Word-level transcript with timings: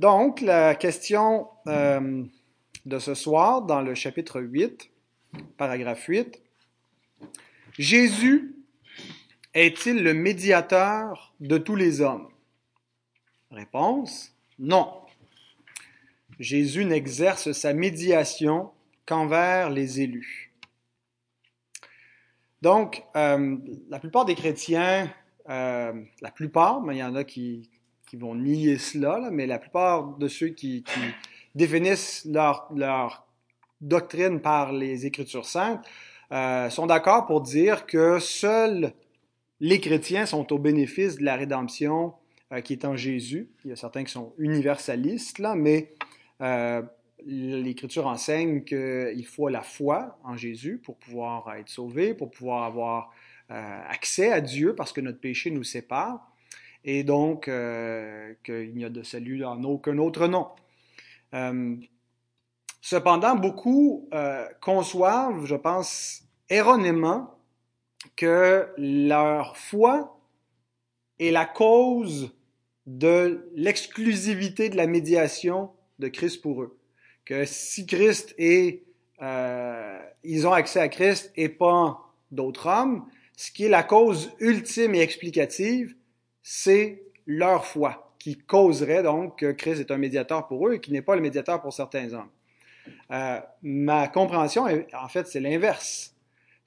Donc, 0.00 0.40
la 0.40 0.74
question 0.74 1.48
euh, 1.68 2.24
de 2.84 2.98
ce 2.98 3.14
soir, 3.14 3.62
dans 3.62 3.80
le 3.80 3.94
chapitre 3.94 4.40
8, 4.40 4.90
paragraphe 5.56 6.04
8, 6.06 6.42
Jésus 7.78 8.56
est-il 9.54 10.02
le 10.02 10.14
médiateur 10.14 11.34
de 11.40 11.58
tous 11.58 11.76
les 11.76 12.00
hommes? 12.00 12.28
Réponse, 13.50 14.34
non. 14.58 15.00
Jésus 16.40 16.84
n'exerce 16.84 17.52
sa 17.52 17.72
médiation 17.72 18.72
qu'envers 19.06 19.70
les 19.70 20.00
élus. 20.00 20.52
Donc, 22.62 23.04
euh, 23.14 23.56
la 23.90 24.00
plupart 24.00 24.24
des 24.24 24.34
chrétiens, 24.34 25.12
euh, 25.48 25.92
la 26.20 26.30
plupart, 26.30 26.80
mais 26.80 26.96
il 26.96 26.98
y 26.98 27.04
en 27.04 27.14
a 27.14 27.22
qui, 27.22 27.70
vont 28.18 28.34
nier 28.34 28.78
cela, 28.78 29.30
mais 29.30 29.46
la 29.46 29.58
plupart 29.58 30.16
de 30.18 30.28
ceux 30.28 30.48
qui, 30.48 30.84
définissent 31.54 32.26
leur, 32.26 33.26
doctrine 33.80 34.40
par 34.40 34.72
les 34.72 35.04
Écritures 35.04 35.44
saintes 35.44 35.84
euh, 36.32 36.70
sont 36.70 36.86
d'accord 36.86 37.26
pour 37.26 37.42
dire 37.42 37.84
que 37.84 38.18
seuls 38.18 38.94
les 39.60 39.78
chrétiens 39.78 40.24
sont 40.24 40.52
au 40.54 40.58
bénéfice 40.58 41.16
de 41.16 41.24
la 41.24 41.36
rédemption 41.36 42.14
euh, 42.52 42.60
qui 42.62 42.72
est 42.72 42.86
en 42.86 42.96
Jésus. 42.96 43.50
Il 43.64 43.70
y 43.70 43.72
a 43.72 43.76
certains 43.76 44.04
qui 44.04 44.12
sont 44.12 44.32
universalistes, 44.38 45.38
là, 45.38 45.54
mais 45.54 45.92
euh, 46.40 46.80
l'Écriture 47.26 48.06
enseigne 48.06 48.64
qu'il 48.64 49.26
faut 49.26 49.48
la 49.48 49.62
foi 49.62 50.18
en 50.24 50.36
Jésus 50.36 50.78
pour 50.82 50.96
pouvoir 50.96 51.54
être 51.56 51.68
sauvé, 51.68 52.14
pour 52.14 52.30
pouvoir 52.30 52.64
avoir 52.64 53.12
accès 53.50 54.32
à 54.32 54.40
Dieu 54.40 54.74
parce 54.74 54.90
que 54.90 55.02
notre 55.02 55.20
péché 55.20 55.50
nous 55.50 55.64
sépare, 55.64 56.33
et 56.84 57.02
donc 57.02 57.48
euh, 57.48 58.34
qu'il 58.44 58.74
n'y 58.74 58.84
a 58.84 58.90
de 58.90 59.02
salut 59.02 59.44
en 59.44 59.62
aucun 59.64 59.98
autre 59.98 60.26
nom. 60.26 60.48
Euh, 61.34 61.76
cependant, 62.80 63.34
beaucoup 63.34 64.08
euh, 64.12 64.46
conçoivent, 64.60 65.46
je 65.46 65.56
pense, 65.56 66.22
erronément 66.50 67.38
que 68.16 68.68
leur 68.76 69.56
foi 69.56 70.20
est 71.18 71.30
la 71.30 71.46
cause 71.46 72.34
de 72.86 73.48
l'exclusivité 73.54 74.68
de 74.68 74.76
la 74.76 74.86
médiation 74.86 75.70
de 75.98 76.08
Christ 76.08 76.42
pour 76.42 76.62
eux. 76.62 76.78
Que 77.24 77.44
si 77.46 77.86
Christ 77.86 78.34
est, 78.36 78.82
euh, 79.22 79.98
ils 80.22 80.46
ont 80.46 80.52
accès 80.52 80.80
à 80.80 80.88
Christ 80.88 81.32
et 81.36 81.48
pas 81.48 82.12
d'autres 82.30 82.66
hommes, 82.66 83.06
ce 83.36 83.50
qui 83.50 83.64
est 83.64 83.68
la 83.68 83.82
cause 83.82 84.30
ultime 84.38 84.94
et 84.94 85.00
explicative, 85.00 85.96
c'est 86.44 87.02
leur 87.26 87.66
foi 87.66 88.14
qui 88.20 88.36
causerait 88.36 89.02
donc 89.02 89.40
que 89.40 89.50
Christ 89.50 89.80
est 89.80 89.90
un 89.90 89.96
médiateur 89.96 90.46
pour 90.46 90.68
eux 90.68 90.74
et 90.74 90.80
qui 90.80 90.92
n'est 90.92 91.02
pas 91.02 91.16
le 91.16 91.22
médiateur 91.22 91.60
pour 91.60 91.72
certains 91.72 92.12
hommes. 92.12 92.30
Euh, 93.10 93.40
ma 93.62 94.06
compréhension, 94.08 94.66
en 94.92 95.08
fait, 95.08 95.26
c'est 95.26 95.40
l'inverse. 95.40 96.14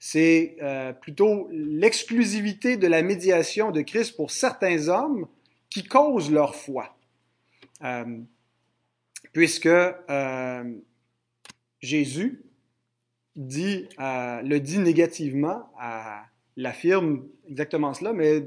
C'est 0.00 0.56
euh, 0.60 0.92
plutôt 0.92 1.48
l'exclusivité 1.50 2.76
de 2.76 2.86
la 2.86 3.02
médiation 3.02 3.70
de 3.70 3.80
Christ 3.80 4.16
pour 4.16 4.30
certains 4.30 4.88
hommes 4.88 5.26
qui 5.70 5.84
cause 5.84 6.30
leur 6.30 6.54
foi. 6.54 6.96
Euh, 7.84 8.18
puisque 9.32 9.66
euh, 9.66 10.74
Jésus 11.80 12.42
dit, 13.36 13.88
euh, 14.00 14.42
le 14.42 14.58
dit 14.58 14.78
négativement, 14.78 15.70
l'affirme 16.56 17.28
exactement 17.48 17.94
cela, 17.94 18.12
mais 18.12 18.44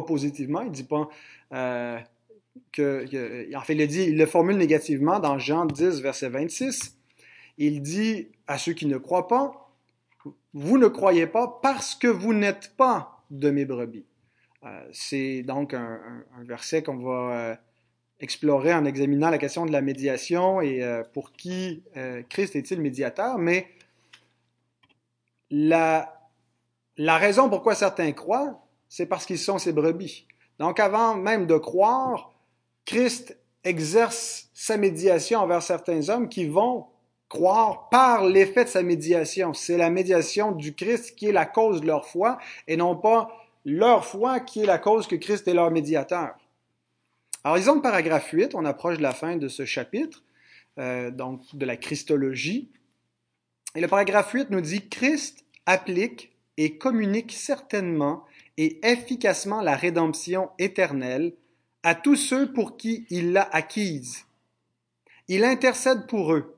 positivement. 0.00 0.62
Il 0.62 0.70
dit 0.70 0.84
pas 0.84 1.08
euh, 1.52 1.98
que, 2.72 3.54
en 3.54 3.60
fait, 3.60 3.74
il 3.74 3.78
le 3.78 3.86
dit, 3.86 4.04
il 4.04 4.16
le 4.16 4.26
formule 4.26 4.56
négativement 4.56 5.20
dans 5.20 5.38
Jean 5.38 5.66
10, 5.66 6.00
verset 6.00 6.30
26. 6.30 6.96
Il 7.58 7.82
dit 7.82 8.28
à 8.46 8.58
ceux 8.58 8.72
qui 8.72 8.86
ne 8.86 8.96
croient 8.96 9.28
pas, 9.28 9.70
vous 10.54 10.78
ne 10.78 10.88
croyez 10.88 11.26
pas 11.26 11.60
parce 11.62 11.94
que 11.94 12.08
vous 12.08 12.32
n'êtes 12.32 12.74
pas 12.76 13.22
de 13.30 13.50
mes 13.50 13.64
brebis. 13.64 14.06
Euh, 14.64 14.88
c'est 14.92 15.42
donc 15.42 15.74
un, 15.74 16.24
verset 16.44 16.82
qu'on 16.82 16.98
va 16.98 17.32
euh, 17.32 17.56
explorer 18.20 18.72
en 18.72 18.84
examinant 18.84 19.30
la 19.30 19.38
question 19.38 19.66
de 19.66 19.72
la 19.72 19.82
médiation 19.82 20.60
et 20.60 20.82
pour 21.12 21.32
qui 21.32 21.82
Christ 22.28 22.56
est-il 22.56 22.80
médiateur, 22.80 23.38
mais 23.38 23.68
la, 25.50 26.22
la 26.96 27.18
raison 27.18 27.48
pourquoi 27.48 27.74
certains 27.74 28.12
croient, 28.12 28.61
c'est 28.92 29.06
parce 29.06 29.24
qu'ils 29.24 29.38
sont 29.38 29.58
ses 29.58 29.72
brebis. 29.72 30.26
Donc 30.58 30.78
avant 30.78 31.14
même 31.14 31.46
de 31.46 31.56
croire, 31.56 32.30
Christ 32.84 33.38
exerce 33.64 34.50
sa 34.52 34.76
médiation 34.76 35.40
envers 35.40 35.62
certains 35.62 36.10
hommes 36.10 36.28
qui 36.28 36.44
vont 36.44 36.88
croire 37.30 37.88
par 37.88 38.26
l'effet 38.26 38.64
de 38.64 38.68
sa 38.68 38.82
médiation. 38.82 39.54
C'est 39.54 39.78
la 39.78 39.88
médiation 39.88 40.52
du 40.52 40.74
Christ 40.74 41.16
qui 41.16 41.28
est 41.28 41.32
la 41.32 41.46
cause 41.46 41.80
de 41.80 41.86
leur 41.86 42.04
foi 42.04 42.36
et 42.68 42.76
non 42.76 42.94
pas 42.94 43.30
leur 43.64 44.04
foi 44.04 44.40
qui 44.40 44.60
est 44.60 44.66
la 44.66 44.76
cause 44.76 45.06
que 45.06 45.16
Christ 45.16 45.48
est 45.48 45.54
leur 45.54 45.70
médiateur. 45.70 46.34
Alors, 47.44 47.56
disons 47.56 47.76
le 47.76 47.80
paragraphe 47.80 48.28
8, 48.30 48.54
on 48.54 48.66
approche 48.66 48.98
de 48.98 49.02
la 49.02 49.14
fin 49.14 49.36
de 49.36 49.48
ce 49.48 49.64
chapitre, 49.64 50.22
euh, 50.78 51.10
donc 51.10 51.40
de 51.54 51.64
la 51.64 51.78
Christologie. 51.78 52.68
Et 53.74 53.80
le 53.80 53.88
paragraphe 53.88 54.32
8 54.32 54.50
nous 54.50 54.60
dit 54.60 54.86
Christ 54.90 55.46
applique 55.64 56.36
et 56.58 56.76
communique 56.76 57.32
certainement 57.32 58.26
et 58.56 58.80
efficacement 58.86 59.62
la 59.62 59.76
rédemption 59.76 60.50
éternelle 60.58 61.34
à 61.82 61.94
tous 61.94 62.16
ceux 62.16 62.52
pour 62.52 62.76
qui 62.76 63.06
il 63.10 63.32
l'a 63.32 63.48
acquise. 63.52 64.24
Il 65.28 65.44
intercède 65.44 66.06
pour 66.06 66.34
eux, 66.34 66.56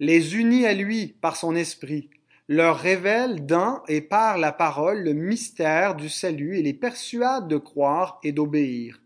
les 0.00 0.36
unit 0.36 0.66
à 0.66 0.72
lui 0.72 1.08
par 1.20 1.36
son 1.36 1.54
esprit, 1.54 2.10
leur 2.48 2.78
révèle 2.78 3.46
dans 3.46 3.82
et 3.88 4.00
par 4.00 4.38
la 4.38 4.52
parole 4.52 5.02
le 5.02 5.12
mystère 5.12 5.94
du 5.94 6.08
salut 6.08 6.58
et 6.58 6.62
les 6.62 6.74
persuade 6.74 7.48
de 7.48 7.56
croire 7.56 8.18
et 8.22 8.32
d'obéir. 8.32 9.00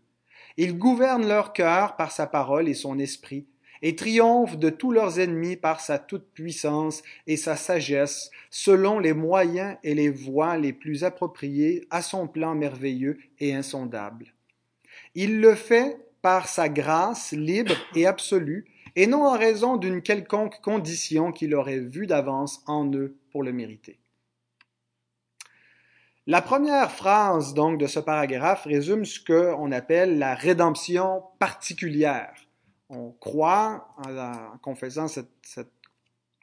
Il 0.57 0.77
gouverne 0.77 1.27
leur 1.27 1.53
cœur 1.53 1.95
par 1.95 2.11
sa 2.11 2.27
parole 2.27 2.67
et 2.67 2.73
son 2.73 2.99
esprit, 2.99 3.47
et 3.81 3.95
triomphe 3.95 4.57
de 4.57 4.69
tous 4.69 4.91
leurs 4.91 5.19
ennemis 5.19 5.55
par 5.55 5.79
sa 5.79 5.99
toute-puissance 5.99 7.01
et 7.27 7.37
sa 7.37 7.55
sagesse, 7.55 8.29
selon 8.49 8.99
les 8.99 9.13
moyens 9.13 9.77
et 9.83 9.95
les 9.95 10.09
voies 10.09 10.57
les 10.57 10.73
plus 10.73 11.03
appropriés 11.03 11.87
à 11.89 12.01
son 12.01 12.27
plan 12.27 12.55
merveilleux 12.55 13.17
et 13.39 13.53
insondable. 13.53 14.33
Il 15.15 15.39
le 15.39 15.55
fait 15.55 15.97
par 16.21 16.47
sa 16.47 16.69
grâce 16.69 17.31
libre 17.31 17.75
et 17.95 18.05
absolue, 18.05 18.65
et 18.95 19.07
non 19.07 19.25
en 19.25 19.37
raison 19.37 19.77
d'une 19.77 20.01
quelconque 20.01 20.59
condition 20.61 21.31
qu'il 21.31 21.55
aurait 21.55 21.79
vue 21.79 22.07
d'avance 22.07 22.61
en 22.67 22.91
eux 22.93 23.15
pour 23.31 23.43
le 23.43 23.53
mériter. 23.53 23.99
La 26.27 26.41
première 26.41 26.91
phrase 26.91 27.53
donc 27.53 27.79
de 27.79 27.87
ce 27.87 27.99
paragraphe 27.99 28.65
résume 28.65 29.05
ce 29.05 29.19
qu'on 29.19 29.71
appelle 29.71 30.19
la 30.19 30.35
rédemption 30.35 31.23
particulière. 31.39 32.33
On 32.89 33.11
croit 33.11 33.93
en, 33.97 34.17
en 34.17 34.57
confessant 34.61 35.07
cette, 35.07 35.29
cette 35.43 35.71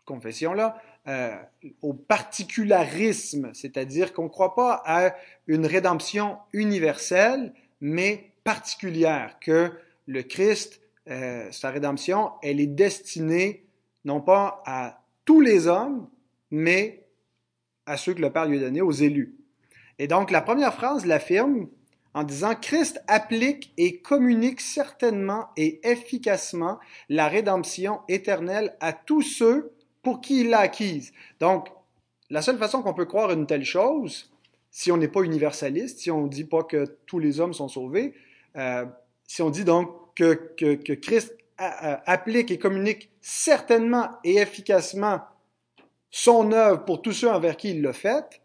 confession-là 0.06 0.80
euh, 1.08 1.36
au 1.82 1.92
particularisme, 1.92 3.50
c'est-à-dire 3.52 4.12
qu'on 4.12 4.24
ne 4.24 4.28
croit 4.28 4.54
pas 4.54 4.82
à 4.86 5.14
une 5.46 5.66
rédemption 5.66 6.38
universelle, 6.52 7.52
mais 7.80 8.32
particulière, 8.42 9.36
que 9.40 9.72
le 10.06 10.22
Christ, 10.22 10.80
euh, 11.08 11.50
sa 11.52 11.70
rédemption, 11.70 12.32
elle 12.42 12.60
est 12.60 12.66
destinée 12.66 13.66
non 14.04 14.20
pas 14.20 14.62
à 14.66 15.02
tous 15.24 15.40
les 15.40 15.66
hommes, 15.66 16.08
mais 16.50 17.04
à 17.86 17.96
ceux 17.96 18.14
que 18.14 18.22
le 18.22 18.32
Père 18.32 18.46
lui 18.46 18.58
a 18.58 18.60
donnés, 18.60 18.80
aux 18.80 18.92
élus. 18.92 19.36
Et 19.98 20.08
donc, 20.08 20.30
la 20.30 20.40
première 20.40 20.74
phrase 20.74 21.06
l'affirme 21.06 21.68
en 22.16 22.24
disant 22.24 22.54
Christ 22.54 22.98
applique 23.08 23.74
et 23.76 23.98
communique 23.98 24.62
certainement 24.62 25.50
et 25.58 25.86
efficacement 25.86 26.78
la 27.10 27.28
rédemption 27.28 28.00
éternelle 28.08 28.74
à 28.80 28.94
tous 28.94 29.20
ceux 29.20 29.74
pour 30.02 30.22
qui 30.22 30.40
il 30.40 30.48
l'a 30.48 30.60
acquise. 30.60 31.12
Donc, 31.40 31.68
la 32.30 32.40
seule 32.40 32.56
façon 32.56 32.80
qu'on 32.80 32.94
peut 32.94 33.04
croire 33.04 33.32
une 33.32 33.46
telle 33.46 33.66
chose, 33.66 34.32
si 34.70 34.90
on 34.90 34.96
n'est 34.96 35.08
pas 35.08 35.20
universaliste, 35.20 35.98
si 35.98 36.10
on 36.10 36.22
ne 36.22 36.28
dit 36.30 36.44
pas 36.44 36.62
que 36.62 36.96
tous 37.04 37.18
les 37.18 37.38
hommes 37.38 37.52
sont 37.52 37.68
sauvés, 37.68 38.14
euh, 38.56 38.86
si 39.26 39.42
on 39.42 39.50
dit 39.50 39.64
donc 39.64 40.14
que, 40.14 40.94
Christ 40.94 41.36
applique 41.58 42.50
et 42.50 42.58
communique 42.58 43.10
certainement 43.20 44.08
et 44.24 44.36
efficacement 44.36 45.20
son 46.10 46.50
œuvre 46.52 46.82
pour 46.86 47.02
tous 47.02 47.12
ceux 47.12 47.28
envers 47.28 47.58
qui 47.58 47.72
il 47.72 47.82
l'a 47.82 47.92
fait, 47.92 48.40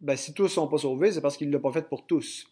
ben, 0.00 0.16
si 0.16 0.34
tous 0.34 0.42
ne 0.42 0.48
sont 0.48 0.66
pas 0.66 0.78
sauvés, 0.78 1.12
c'est 1.12 1.20
parce 1.20 1.36
qu'il 1.36 1.46
ne 1.46 1.52
l'a 1.52 1.60
pas 1.60 1.70
fait 1.70 1.88
pour 1.88 2.06
tous. 2.06 2.48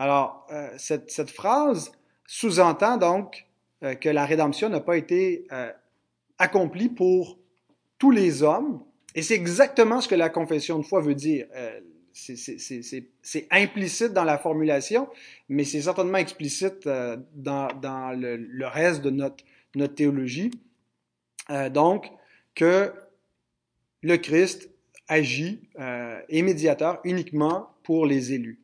Alors, 0.00 0.46
euh, 0.50 0.70
cette, 0.78 1.30
phrase 1.30 1.92
sous-entend 2.26 2.96
donc 2.96 3.46
euh, 3.82 3.94
que 3.94 4.08
la 4.08 4.24
rédemption 4.24 4.70
n'a 4.70 4.80
pas 4.80 4.96
été 4.96 5.46
euh, 5.52 5.70
accomplie 6.38 6.88
pour 6.88 7.38
tous 7.98 8.10
les 8.10 8.42
hommes, 8.42 8.82
et 9.14 9.20
c'est 9.20 9.34
exactement 9.34 10.00
ce 10.00 10.08
que 10.08 10.14
la 10.14 10.30
confession 10.30 10.78
de 10.78 10.84
foi 10.84 11.02
veut 11.02 11.14
dire. 11.14 11.46
C'est 12.14 13.46
implicite 13.50 14.14
dans 14.14 14.24
la 14.24 14.38
formulation, 14.38 15.06
mais 15.50 15.64
c'est 15.64 15.82
certainement 15.82 16.16
explicite 16.16 16.88
dans, 17.34 17.68
le, 18.16 18.66
reste 18.66 19.02
de 19.02 19.10
notre, 19.10 19.44
théologie. 19.94 20.50
Donc, 21.72 22.06
que 22.54 22.94
le 24.02 24.16
Christ 24.16 24.70
agit 25.08 25.68
et 26.28 26.40
médiateur 26.40 27.00
uniquement 27.04 27.74
pour 27.82 28.06
les 28.06 28.32
élus. 28.32 28.60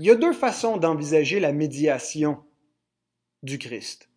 Il 0.00 0.06
y 0.06 0.10
a 0.10 0.14
deux 0.14 0.32
façons 0.32 0.78
d'envisager 0.78 1.40
la 1.40 1.52
médiation 1.52 2.42
du 3.42 3.58
Christ. 3.58 4.08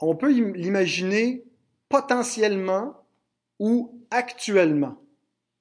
On 0.00 0.16
peut 0.16 0.32
l'imaginer 0.32 1.44
potentiellement 1.90 2.96
ou 3.58 4.02
actuellement. 4.10 4.96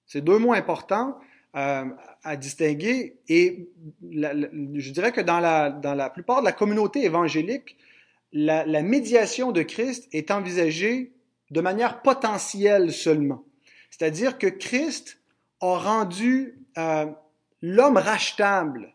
C'est 0.05 0.21
deux 0.21 0.37
mots 0.37 0.53
importants 0.53 1.19
euh, 1.57 1.83
à 2.23 2.37
distinguer 2.37 3.19
et 3.27 3.69
je 4.01 4.91
dirais 4.91 5.11
que 5.11 5.19
dans 5.19 5.41
la, 5.41 6.09
plupart 6.09 6.39
de 6.39 6.45
la 6.45 6.53
communauté 6.53 7.03
évangélique, 7.03 7.75
la, 8.31 8.65
la 8.65 8.83
médiation 8.83 9.51
de 9.51 9.63
Christ 9.63 10.07
est 10.13 10.31
envisagée 10.31 11.11
de 11.49 11.59
manière 11.59 12.01
potentielle 12.01 12.93
seulement. 12.93 13.43
C'est-à-dire 13.89 14.37
que 14.37 14.47
Christ 14.47 15.19
a 15.59 15.77
rendu 15.77 16.65
euh, 16.77 17.07
l'homme 17.61 17.97
rachetable. 17.97 18.93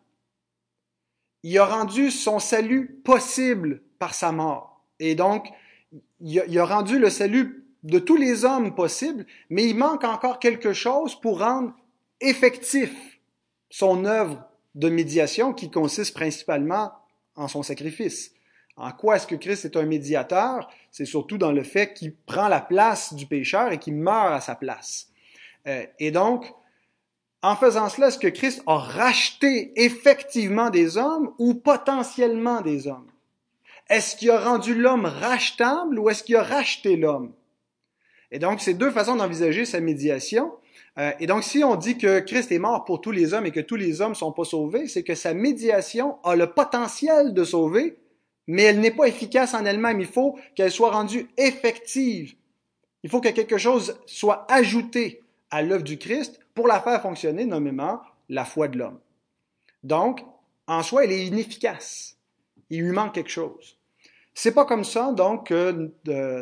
Il 1.43 1.59
a 1.59 1.65
rendu 1.65 2.11
son 2.11 2.39
salut 2.39 3.01
possible 3.05 3.83
par 3.99 4.15
sa 4.15 4.33
mort. 4.33 4.85
Et 4.99 5.15
donc, 5.15 5.49
il 6.21 6.59
a, 6.59 6.65
rendu 6.65 6.99
le 6.99 7.11
salut 7.11 7.65
de 7.83 7.99
tous 7.99 8.17
les 8.17 8.45
hommes 8.45 8.75
possible, 8.75 9.27
mais 9.51 9.69
il 9.69 9.77
manque 9.77 10.05
encore 10.05 10.39
quelque 10.39 10.73
chose 10.73 11.15
pour 11.21 11.41
rendre 11.41 11.73
effectif 12.21 12.93
son 13.71 14.05
œuvre 14.05 14.45
de 14.75 14.89
médiation 14.89 15.53
qui 15.53 15.71
consiste 15.71 16.15
principalement 16.15 16.93
en 17.37 17.49
son 17.49 17.63
sacrifice. 17.63 18.33
En 18.77 18.93
quoi 18.93 19.17
est-ce 19.17 19.27
que 19.27 19.35
Christ 19.35 19.65
est 19.65 19.77
un 19.77 19.87
médiateur? 19.87 20.69
C'est 20.91 21.07
surtout 21.07 21.39
dans 21.39 21.53
le 21.53 21.63
fait 21.63 21.95
qu'il 21.95 22.15
prend 22.15 22.49
la 22.49 22.61
place 22.61 23.15
du 23.15 23.27
pécheur 23.27 23.73
et 23.73 23.79
qu'il 23.79 23.95
meurt 23.95 24.33
à 24.33 24.41
sa 24.41 24.55
place. 24.55 25.11
Euh, 25.67 25.87
et 25.99 26.11
donc, 26.11 26.53
en 27.43 27.57
faisant 27.57 27.89
cela, 27.89 28.09
est-ce 28.09 28.19
que 28.19 28.29
Christ 28.29 28.63
a 28.67 28.79
racheté 28.79 29.73
effectivement 29.77 30.71
des 30.71 30.97
hommes 30.97 31.33
ou 31.39 31.55
potentiellement 31.55 32.61
des 32.61 32.89
hommes? 32.89 33.11
Est-ce 33.89 34.17
qu'il 34.17 34.31
a 34.31 34.41
rendu 34.41 34.75
l'homme 34.75 35.05
rachetable 35.07 35.99
ou 35.99 36.11
est-ce 36.11 36.25
qu'il 36.25 36.37
a 36.37 36.43
racheté 36.43 36.97
l'homme? 36.97 37.33
Et 38.33 38.39
donc, 38.39 38.61
c'est 38.61 38.75
deux 38.75 38.91
façons 38.91 39.17
d'envisager 39.17 39.65
sa 39.65 39.81
médiation. 39.81 40.53
Euh, 40.99 41.13
et 41.21 41.27
donc, 41.27 41.45
si 41.45 41.63
on 41.63 41.77
dit 41.77 41.97
que 41.97 42.19
Christ 42.21 42.51
est 42.51 42.59
mort 42.59 42.85
pour 42.85 43.01
tous 43.01 43.13
les 43.13 43.33
hommes 43.33 43.47
et 43.47 43.53
que 43.53 43.61
tous 43.61 43.77
les 43.77 44.01
hommes 44.01 44.15
sont 44.15 44.33
pas 44.33 44.45
sauvés, 44.45 44.89
c'est 44.89 45.05
que 45.05 45.15
sa 45.15 45.35
médiation 45.35 46.17
a 46.25 46.35
le 46.35 46.53
potentiel 46.53 47.33
de 47.33 47.45
sauver, 47.45 47.97
mais 48.49 48.63
elle 48.63 48.81
n'est 48.81 48.91
pas 48.91 49.07
efficace 49.07 49.55
en 49.55 49.65
elle-même. 49.65 50.01
Il 50.01 50.07
faut 50.07 50.37
qu'elle 50.57 50.73
soit 50.73 50.91
rendue 50.91 51.29
effective. 51.37 52.35
Il 53.05 53.11
faut 53.11 53.21
que 53.21 53.29
quelque 53.29 53.59
chose 53.59 54.01
soit 54.07 54.51
ajouté 54.51 55.23
à 55.51 55.63
l'œuvre 55.63 55.85
du 55.85 55.99
Christ 55.99 56.39
pour 56.55 56.67
la 56.67 56.81
faire 56.81 57.01
fonctionner, 57.03 57.45
nommément 57.45 58.01
la 58.29 58.45
foi 58.45 58.69
de 58.69 58.79
l'homme. 58.79 58.99
Donc, 59.83 60.21
en 60.67 60.83
soi, 60.83 61.05
elle 61.05 61.13
est 61.13 61.27
inefficace. 61.27 62.17
Il 62.71 62.83
lui 62.83 62.93
manque 62.93 63.15
quelque 63.15 63.31
chose. 63.31 63.79
C'est 64.35 64.53
pas 64.53 64.65
comme 64.65 64.85
ça, 64.85 65.13
donc, 65.13 65.49
que 65.49 65.93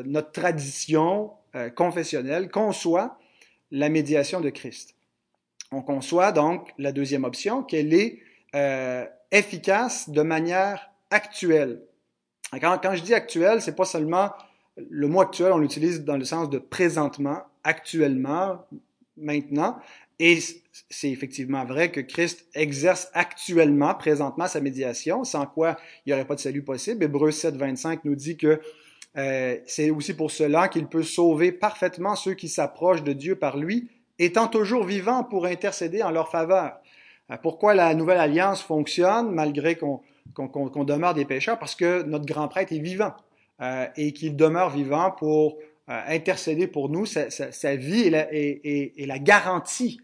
notre 0.04 0.32
tradition 0.32 1.32
euh, 1.54 1.70
confessionnelle 1.70 2.50
conçoit 2.50 3.18
la 3.70 3.88
médiation 3.88 4.40
de 4.40 4.50
Christ. 4.50 4.94
On 5.70 5.82
conçoit 5.82 6.32
donc 6.32 6.70
la 6.78 6.92
deuxième 6.92 7.24
option, 7.24 7.62
qu'elle 7.62 7.92
est 7.92 8.20
euh, 8.54 9.04
efficace 9.30 10.08
de 10.08 10.22
manière 10.22 10.90
actuelle. 11.10 11.82
Quand, 12.60 12.78
quand 12.82 12.94
je 12.94 13.02
dis 13.02 13.14
actuel, 13.14 13.60
c'est 13.60 13.74
pas 13.74 13.84
seulement 13.84 14.30
le 14.76 15.08
mot 15.08 15.20
actuel, 15.20 15.52
on 15.52 15.58
l'utilise 15.58 16.04
dans 16.04 16.16
le 16.16 16.24
sens 16.24 16.50
de 16.50 16.58
présentement, 16.58 17.42
actuellement, 17.62 18.64
maintenant. 19.16 19.78
Et 20.18 20.38
c'est 20.90 21.10
effectivement 21.10 21.64
vrai 21.64 21.90
que 21.90 22.00
Christ 22.00 22.46
exerce 22.54 23.10
actuellement, 23.14 23.94
présentement, 23.94 24.46
sa 24.46 24.60
médiation, 24.60 25.24
sans 25.24 25.46
quoi 25.46 25.76
il 26.04 26.10
n'y 26.10 26.14
aurait 26.14 26.26
pas 26.26 26.36
de 26.36 26.40
salut 26.40 26.62
possible. 26.62 27.04
Hébreu 27.04 27.30
7, 27.30 27.56
25 27.56 28.04
nous 28.04 28.14
dit 28.14 28.36
que 28.36 28.60
euh, 29.16 29.56
c'est 29.66 29.90
aussi 29.90 30.14
pour 30.14 30.30
cela 30.30 30.68
qu'il 30.68 30.86
peut 30.86 31.02
sauver 31.02 31.52
parfaitement 31.52 32.16
ceux 32.16 32.34
qui 32.34 32.48
s'approchent 32.48 33.04
de 33.04 33.12
Dieu 33.12 33.36
par 33.36 33.56
lui, 33.56 33.88
étant 34.18 34.48
toujours 34.48 34.84
vivant 34.84 35.24
pour 35.24 35.46
intercéder 35.46 36.02
en 36.02 36.10
leur 36.10 36.30
faveur. 36.30 36.78
Euh, 37.30 37.36
pourquoi 37.42 37.74
la 37.74 37.94
nouvelle 37.94 38.18
alliance 38.18 38.62
fonctionne 38.62 39.30
malgré 39.32 39.76
qu'on 39.76 40.00
demeure 40.84 41.14
des 41.14 41.24
pécheurs? 41.24 41.58
Parce 41.58 41.74
que 41.74 42.02
notre 42.02 42.26
grand 42.26 42.48
prêtre 42.48 42.72
est 42.72 42.78
vivant 42.78 43.14
euh, 43.60 43.86
et 43.96 44.12
qu'il 44.12 44.36
demeure 44.36 44.70
vivant 44.70 45.12
pour 45.12 45.58
intercéder 45.88 46.66
pour 46.66 46.88
nous. 46.88 47.06
Sa, 47.06 47.30
sa, 47.30 47.52
sa 47.52 47.76
vie 47.76 48.06
est 48.06 48.10
la, 48.10 48.32
est, 48.32 48.92
est, 48.96 49.06
la, 49.06 49.18
garantie 49.18 50.00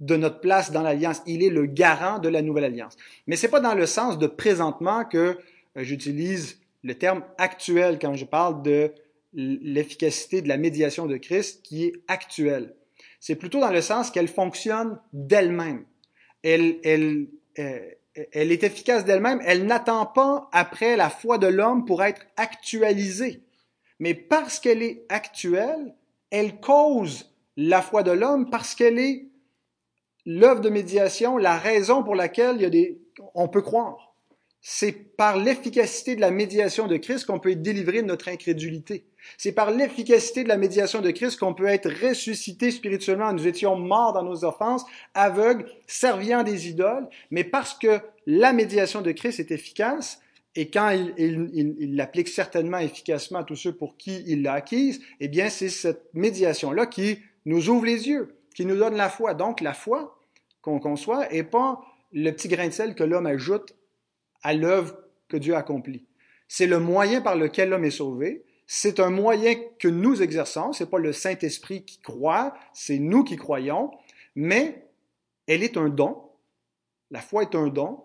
de 0.00 0.16
notre 0.16 0.40
place 0.40 0.70
dans 0.70 0.82
l'alliance. 0.82 1.22
Il 1.26 1.42
est 1.42 1.50
le 1.50 1.66
garant 1.66 2.18
de 2.18 2.28
la 2.28 2.42
nouvelle 2.42 2.64
alliance. 2.64 2.96
Mais 3.26 3.36
c'est 3.36 3.48
pas 3.48 3.60
dans 3.60 3.74
le 3.74 3.86
sens 3.86 4.18
de 4.18 4.26
présentement 4.26 5.04
que 5.04 5.18
euh, 5.18 5.34
j'utilise 5.76 6.60
le 6.82 6.94
terme 6.94 7.24
actuel 7.36 7.98
quand 8.00 8.14
je 8.14 8.24
parle 8.24 8.62
de 8.62 8.92
l'efficacité 9.34 10.40
de 10.40 10.48
la 10.48 10.56
médiation 10.56 11.06
de 11.06 11.16
Christ 11.16 11.62
qui 11.62 11.84
est 11.84 11.92
actuelle. 12.08 12.74
C'est 13.20 13.34
plutôt 13.34 13.60
dans 13.60 13.70
le 13.70 13.82
sens 13.82 14.10
qu'elle 14.10 14.28
fonctionne 14.28 14.98
d'elle-même. 15.12 15.84
Elle, 16.42 16.78
elle, 16.84 17.26
euh, 17.58 17.80
elle 18.32 18.52
est 18.52 18.62
efficace 18.62 19.04
d'elle-même, 19.04 19.40
elle 19.44 19.66
n'attend 19.66 20.06
pas 20.06 20.48
après 20.52 20.96
la 20.96 21.10
foi 21.10 21.38
de 21.38 21.46
l'homme 21.46 21.84
pour 21.84 22.02
être 22.02 22.22
actualisée. 22.36 23.42
Mais 23.98 24.14
parce 24.14 24.60
qu'elle 24.60 24.82
est 24.82 25.04
actuelle, 25.08 25.94
elle 26.30 26.60
cause 26.60 27.34
la 27.56 27.82
foi 27.82 28.02
de 28.02 28.12
l'homme 28.12 28.50
parce 28.50 28.74
qu'elle 28.74 28.98
est 28.98 29.26
l'œuvre 30.24 30.60
de 30.60 30.68
médiation, 30.68 31.36
la 31.38 31.56
raison 31.56 32.04
pour 32.04 32.14
laquelle 32.14 32.56
il 32.56 32.62
y 32.62 32.66
a 32.66 32.70
des, 32.70 33.00
on 33.34 33.48
peut 33.48 33.62
croire. 33.62 34.14
C'est 34.60 34.92
par 34.92 35.38
l'efficacité 35.38 36.16
de 36.16 36.20
la 36.20 36.30
médiation 36.30 36.86
de 36.86 36.96
Christ 36.96 37.24
qu'on 37.24 37.38
peut 37.38 37.52
être 37.52 37.62
délivré 37.62 38.02
de 38.02 38.06
notre 38.06 38.28
incrédulité. 38.28 39.06
C'est 39.36 39.52
par 39.52 39.70
l'efficacité 39.70 40.44
de 40.44 40.48
la 40.48 40.56
médiation 40.56 41.00
de 41.00 41.10
Christ 41.10 41.38
qu'on 41.38 41.54
peut 41.54 41.66
être 41.66 41.90
ressuscité 42.06 42.70
spirituellement. 42.70 43.32
Nous 43.32 43.46
étions 43.46 43.76
morts 43.76 44.12
dans 44.12 44.22
nos 44.22 44.44
offenses, 44.44 44.84
aveugles, 45.14 45.66
serviant 45.86 46.42
des 46.42 46.68
idoles, 46.68 47.08
mais 47.30 47.44
parce 47.44 47.74
que 47.74 48.00
la 48.26 48.52
médiation 48.52 49.00
de 49.00 49.12
Christ 49.12 49.40
est 49.40 49.50
efficace, 49.50 50.20
et 50.54 50.70
quand 50.70 50.90
il 50.90 51.94
l'applique 51.94 52.28
certainement 52.28 52.78
efficacement 52.78 53.40
à 53.40 53.44
tous 53.44 53.56
ceux 53.56 53.72
pour 53.72 53.96
qui 53.96 54.24
il 54.26 54.42
l'a 54.42 54.54
acquise, 54.54 55.00
eh 55.20 55.28
bien, 55.28 55.50
c'est 55.50 55.68
cette 55.68 56.12
médiation-là 56.14 56.86
qui 56.86 57.20
nous 57.44 57.68
ouvre 57.68 57.84
les 57.84 58.08
yeux, 58.08 58.36
qui 58.54 58.66
nous 58.66 58.76
donne 58.76 58.96
la 58.96 59.08
foi. 59.08 59.34
Donc, 59.34 59.60
la 59.60 59.74
foi 59.74 60.18
qu'on 60.62 60.80
conçoit 60.80 61.28
n'est 61.28 61.44
pas 61.44 61.80
le 62.12 62.30
petit 62.32 62.48
grain 62.48 62.66
de 62.66 62.72
sel 62.72 62.94
que 62.94 63.04
l'homme 63.04 63.26
ajoute 63.26 63.76
à 64.42 64.54
l'œuvre 64.54 64.96
que 65.28 65.36
Dieu 65.36 65.54
accomplit. 65.54 66.06
C'est 66.48 66.66
le 66.66 66.80
moyen 66.80 67.20
par 67.20 67.36
lequel 67.36 67.68
l'homme 67.68 67.84
est 67.84 67.90
sauvé. 67.90 68.44
C'est 68.66 69.00
un 69.00 69.10
moyen 69.10 69.54
que 69.78 69.88
nous 69.88 70.22
exerçons. 70.22 70.72
C'est 70.72 70.90
pas 70.90 70.98
le 70.98 71.12
Saint-Esprit 71.12 71.84
qui 71.84 72.00
croit, 72.00 72.54
c'est 72.72 72.98
nous 72.98 73.22
qui 73.22 73.36
croyons. 73.36 73.90
Mais 74.34 74.86
elle 75.46 75.62
est 75.62 75.76
un 75.76 75.88
don. 75.88 76.22
La 77.10 77.20
foi 77.20 77.42
est 77.42 77.54
un 77.54 77.68
don 77.68 78.02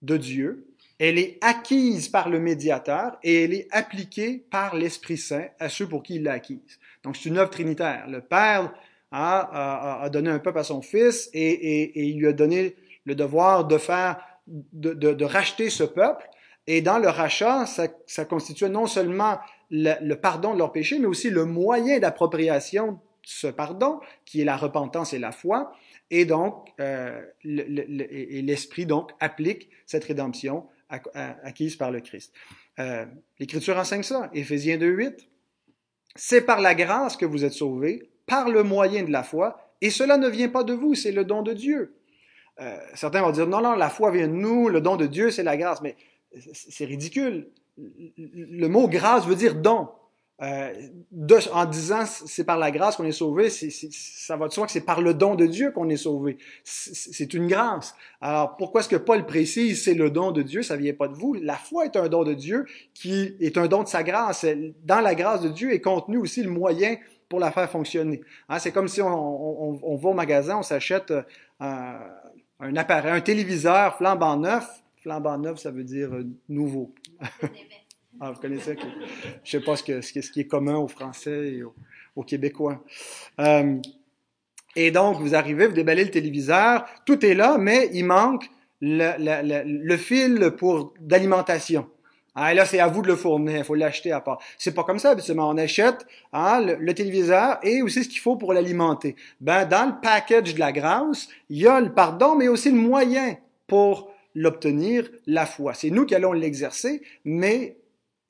de 0.00 0.16
Dieu. 0.16 0.66
Elle 1.04 1.18
est 1.18 1.38
acquise 1.40 2.08
par 2.08 2.28
le 2.28 2.38
médiateur 2.38 3.18
et 3.24 3.42
elle 3.42 3.54
est 3.54 3.66
appliquée 3.72 4.44
par 4.52 4.76
l'Esprit 4.76 5.18
Saint 5.18 5.46
à 5.58 5.68
ceux 5.68 5.88
pour 5.88 6.04
qui 6.04 6.14
il 6.14 6.22
l'a 6.22 6.34
acquise. 6.34 6.78
Donc 7.02 7.16
c'est 7.16 7.28
une 7.28 7.38
œuvre 7.38 7.50
trinitaire. 7.50 8.06
Le 8.06 8.20
Père 8.20 8.72
a, 9.10 9.40
a, 9.40 10.04
a, 10.04 10.10
donné 10.10 10.30
un 10.30 10.38
peuple 10.38 10.60
à 10.60 10.62
son 10.62 10.80
Fils 10.80 11.28
et, 11.32 11.42
et, 11.42 11.82
et 11.98 12.04
il 12.04 12.20
lui 12.20 12.28
a 12.28 12.32
donné 12.32 12.76
le 13.04 13.16
devoir 13.16 13.66
de 13.66 13.78
faire 13.78 14.24
de, 14.46 14.92
de, 14.94 15.12
de, 15.12 15.24
racheter 15.24 15.70
ce 15.70 15.82
peuple. 15.82 16.24
Et 16.68 16.82
dans 16.82 16.98
le 16.98 17.08
rachat, 17.08 17.66
ça, 17.66 17.88
ça 18.06 18.24
non 18.68 18.86
seulement 18.86 19.40
le, 19.72 19.94
le, 20.00 20.14
pardon 20.14 20.54
de 20.54 20.58
leurs 20.58 20.70
péchés, 20.70 21.00
mais 21.00 21.06
aussi 21.06 21.30
le 21.30 21.46
moyen 21.46 21.98
d'appropriation 21.98 22.92
de 22.92 22.98
ce 23.24 23.48
pardon, 23.48 23.98
qui 24.24 24.40
est 24.40 24.44
la 24.44 24.56
repentance 24.56 25.14
et 25.14 25.18
la 25.18 25.32
foi. 25.32 25.72
Et 26.12 26.26
donc, 26.26 26.68
euh, 26.78 27.20
l'Esprit 27.42 28.86
donc 28.86 29.10
applique 29.18 29.68
cette 29.84 30.04
rédemption 30.04 30.68
acquise 31.42 31.76
par 31.76 31.90
le 31.90 32.00
Christ. 32.00 32.32
Euh, 32.78 33.06
L'Écriture 33.38 33.76
enseigne 33.76 34.02
ça, 34.02 34.30
Éphésiens 34.32 34.78
2, 34.78 34.86
8. 34.86 35.28
C'est 36.14 36.42
par 36.42 36.60
la 36.60 36.74
grâce 36.74 37.16
que 37.16 37.24
vous 37.24 37.44
êtes 37.44 37.52
sauvés, 37.52 38.10
par 38.26 38.50
le 38.50 38.62
moyen 38.62 39.02
de 39.02 39.10
la 39.10 39.22
foi, 39.22 39.56
et 39.80 39.90
cela 39.90 40.16
ne 40.16 40.28
vient 40.28 40.48
pas 40.48 40.64
de 40.64 40.72
vous, 40.72 40.94
c'est 40.94 41.12
le 41.12 41.24
don 41.24 41.42
de 41.42 41.52
Dieu. 41.52 41.94
Euh, 42.60 42.78
certains 42.94 43.22
vont 43.22 43.30
dire, 43.30 43.46
non, 43.46 43.60
non, 43.60 43.74
la 43.74 43.88
foi 43.88 44.10
vient 44.10 44.28
de 44.28 44.34
nous, 44.34 44.68
le 44.68 44.80
don 44.80 44.96
de 44.96 45.06
Dieu, 45.06 45.30
c'est 45.30 45.42
la 45.42 45.56
grâce. 45.56 45.80
Mais 45.80 45.96
c'est 46.52 46.84
ridicule. 46.84 47.48
Le 47.76 48.66
mot 48.68 48.88
grâce 48.88 49.26
veut 49.26 49.34
dire 49.34 49.54
don. 49.54 49.88
Euh, 50.42 50.72
en 51.52 51.64
disant 51.66 52.04
c'est 52.04 52.44
par 52.44 52.58
la 52.58 52.70
grâce 52.72 52.96
qu'on 52.96 53.04
est 53.04 53.12
sauvé, 53.12 53.48
ça 53.48 54.36
va 54.36 54.48
de 54.48 54.52
soi 54.52 54.66
que 54.66 54.72
c'est 54.72 54.80
par 54.80 55.00
le 55.00 55.14
don 55.14 55.36
de 55.36 55.46
Dieu 55.46 55.70
qu'on 55.70 55.88
est 55.88 55.96
sauvé. 55.96 56.38
C'est 56.64 57.32
une 57.34 57.46
grâce. 57.46 57.94
Alors 58.20 58.56
pourquoi 58.56 58.80
est-ce 58.80 58.88
que 58.88 58.96
Paul 58.96 59.24
précise 59.24 59.84
c'est 59.84 59.94
le 59.94 60.10
don 60.10 60.32
de 60.32 60.42
Dieu, 60.42 60.62
ça 60.62 60.76
vient 60.76 60.94
pas 60.94 61.06
de 61.06 61.14
vous? 61.14 61.34
La 61.34 61.54
foi 61.54 61.84
est 61.84 61.96
un 61.96 62.08
don 62.08 62.24
de 62.24 62.34
Dieu 62.34 62.66
qui 62.92 63.36
est 63.40 63.56
un 63.56 63.68
don 63.68 63.84
de 63.84 63.88
sa 63.88 64.02
grâce. 64.02 64.44
Dans 64.84 65.00
la 65.00 65.14
grâce 65.14 65.42
de 65.42 65.48
Dieu 65.48 65.72
est 65.72 65.80
contenu 65.80 66.18
aussi 66.18 66.42
le 66.42 66.50
moyen 66.50 66.96
pour 67.28 67.38
la 67.40 67.50
faire 67.50 67.70
fonctionner. 67.70 68.20
Hein, 68.48 68.58
c'est 68.58 68.72
comme 68.72 68.88
si 68.88 69.00
on, 69.00 69.96
va 69.96 70.08
au 70.08 70.12
magasin, 70.12 70.58
on 70.58 70.62
s'achète 70.62 71.12
euh, 71.12 71.22
un, 72.60 72.76
appareil, 72.76 73.12
un 73.12 73.20
téléviseur 73.20 73.96
flambant 73.96 74.36
neuf. 74.36 74.68
Flambant 75.02 75.38
neuf, 75.38 75.58
ça 75.58 75.70
veut 75.70 75.82
dire 75.82 76.12
euh, 76.12 76.26
nouveau. 76.48 76.92
Ah, 78.20 78.30
vous 78.30 78.40
connaissez? 78.40 78.76
Je 79.44 79.56
ne 79.56 79.60
sais 79.60 79.64
pas 79.64 79.76
ce, 79.76 79.82
que, 79.82 80.00
ce, 80.00 80.12
qui 80.12 80.40
est 80.40 80.46
commun 80.46 80.76
aux 80.76 80.88
Français 80.88 81.54
et 81.54 81.62
aux, 81.62 82.22
Québécois. 82.22 82.82
Euh, 83.40 83.78
et 84.76 84.90
donc, 84.90 85.18
vous 85.18 85.34
arrivez, 85.34 85.66
vous 85.66 85.74
déballez 85.74 86.04
le 86.04 86.10
téléviseur, 86.10 86.84
tout 87.04 87.24
est 87.24 87.34
là, 87.34 87.58
mais 87.58 87.90
il 87.92 88.04
manque 88.04 88.48
le, 88.80 89.14
le, 89.64 89.96
fil 89.96 90.52
pour 90.58 90.94
d'alimentation. 91.00 91.88
Ah, 92.34 92.54
là, 92.54 92.64
c'est 92.64 92.80
à 92.80 92.86
vous 92.86 93.02
de 93.02 93.08
le 93.08 93.16
fournir, 93.16 93.58
il 93.58 93.64
faut 93.64 93.74
l'acheter 93.74 94.10
à 94.10 94.20
part. 94.20 94.38
C'est 94.56 94.74
pas 94.74 94.84
comme 94.84 94.98
ça, 94.98 95.10
habituellement. 95.10 95.50
On 95.50 95.58
achète 95.58 96.06
hein, 96.32 96.60
le, 96.78 96.94
téléviseur 96.94 97.58
et 97.62 97.82
aussi 97.82 98.04
ce 98.04 98.08
qu'il 98.08 98.20
faut 98.20 98.36
pour 98.36 98.54
l'alimenter. 98.54 99.16
Ben, 99.40 99.66
dans 99.66 99.86
le 99.86 100.00
package 100.00 100.54
de 100.54 100.60
la 100.60 100.72
grâce, 100.72 101.28
il 101.50 101.58
y 101.58 101.66
a 101.66 101.80
le 101.80 101.92
pardon, 101.92 102.34
mais 102.34 102.48
aussi 102.48 102.70
le 102.70 102.78
moyen 102.78 103.36
pour 103.66 104.10
l'obtenir, 104.34 105.10
la 105.26 105.44
foi. 105.44 105.74
C'est 105.74 105.90
nous 105.90 106.06
qui 106.06 106.14
allons 106.14 106.32
l'exercer, 106.32 107.02
mais 107.24 107.76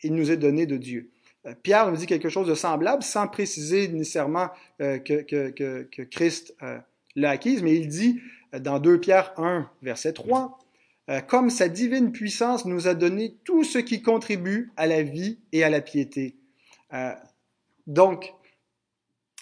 il 0.03 0.15
nous 0.15 0.31
est 0.31 0.37
donné 0.37 0.67
de 0.67 0.77
Dieu. 0.77 1.11
Euh, 1.47 1.55
Pierre 1.63 1.91
nous 1.91 1.97
dit 1.97 2.07
quelque 2.07 2.29
chose 2.29 2.47
de 2.47 2.55
semblable, 2.55 3.03
sans 3.03 3.27
préciser 3.29 3.89
nécessairement 3.89 4.49
euh, 4.81 4.99
que, 4.99 5.23
que, 5.23 6.03
Christ 6.03 6.55
euh, 6.63 6.79
l'a 7.17 7.31
acquise, 7.31 7.63
mais 7.63 7.75
il 7.75 7.89
dit 7.89 8.21
dans 8.59 8.79
2 8.79 9.01
Pierre 9.01 9.33
1, 9.39 9.71
verset 9.81 10.13
3, 10.13 10.59
Comme 11.27 11.49
sa 11.49 11.69
divine 11.69 12.13
puissance 12.13 12.67
nous 12.67 12.87
a 12.87 12.93
donné 12.93 13.35
tout 13.45 13.65
ce 13.65 13.79
qui 13.79 14.03
contribue 14.03 14.71
à 14.77 14.87
la 14.87 15.03
vie 15.03 15.39
et 15.53 15.65
à 15.65 15.71
la 15.71 15.81
piété. 15.81 16.37
donc, 17.87 18.35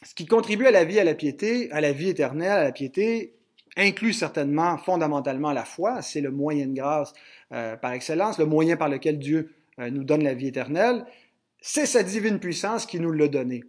ce 0.04 0.14
qui 0.14 0.26
contribue 0.26 0.66
à 0.66 0.70
la 0.70 0.84
vie, 0.84 1.00
à 1.00 1.04
la 1.04 1.14
piété, 1.14 1.72
à 1.72 1.80
la 1.80 1.92
vie 1.92 2.08
éternelle, 2.08 2.52
à 2.52 2.62
la 2.62 2.72
piété, 2.72 3.34
inclut 3.76 4.12
certainement 4.12 4.78
fondamentalement 4.78 5.52
la 5.52 5.64
foi. 5.64 6.02
C'est 6.02 6.20
le 6.20 6.30
moyen 6.30 6.68
de 6.68 6.74
grâce 6.74 7.12
par 7.48 7.92
excellence, 7.92 8.38
le 8.38 8.46
moyen 8.46 8.76
par 8.76 8.88
lequel 8.88 9.18
Dieu 9.18 9.52
nous 9.88 10.04
donne 10.04 10.22
la 10.22 10.34
vie 10.34 10.48
éternelle, 10.48 11.06
c'est 11.60 11.86
sa 11.86 12.02
divine 12.02 12.38
puissance 12.38 12.86
qui 12.86 13.00
nous 13.00 13.12
l'a 13.12 13.28
donné. 13.28 13.64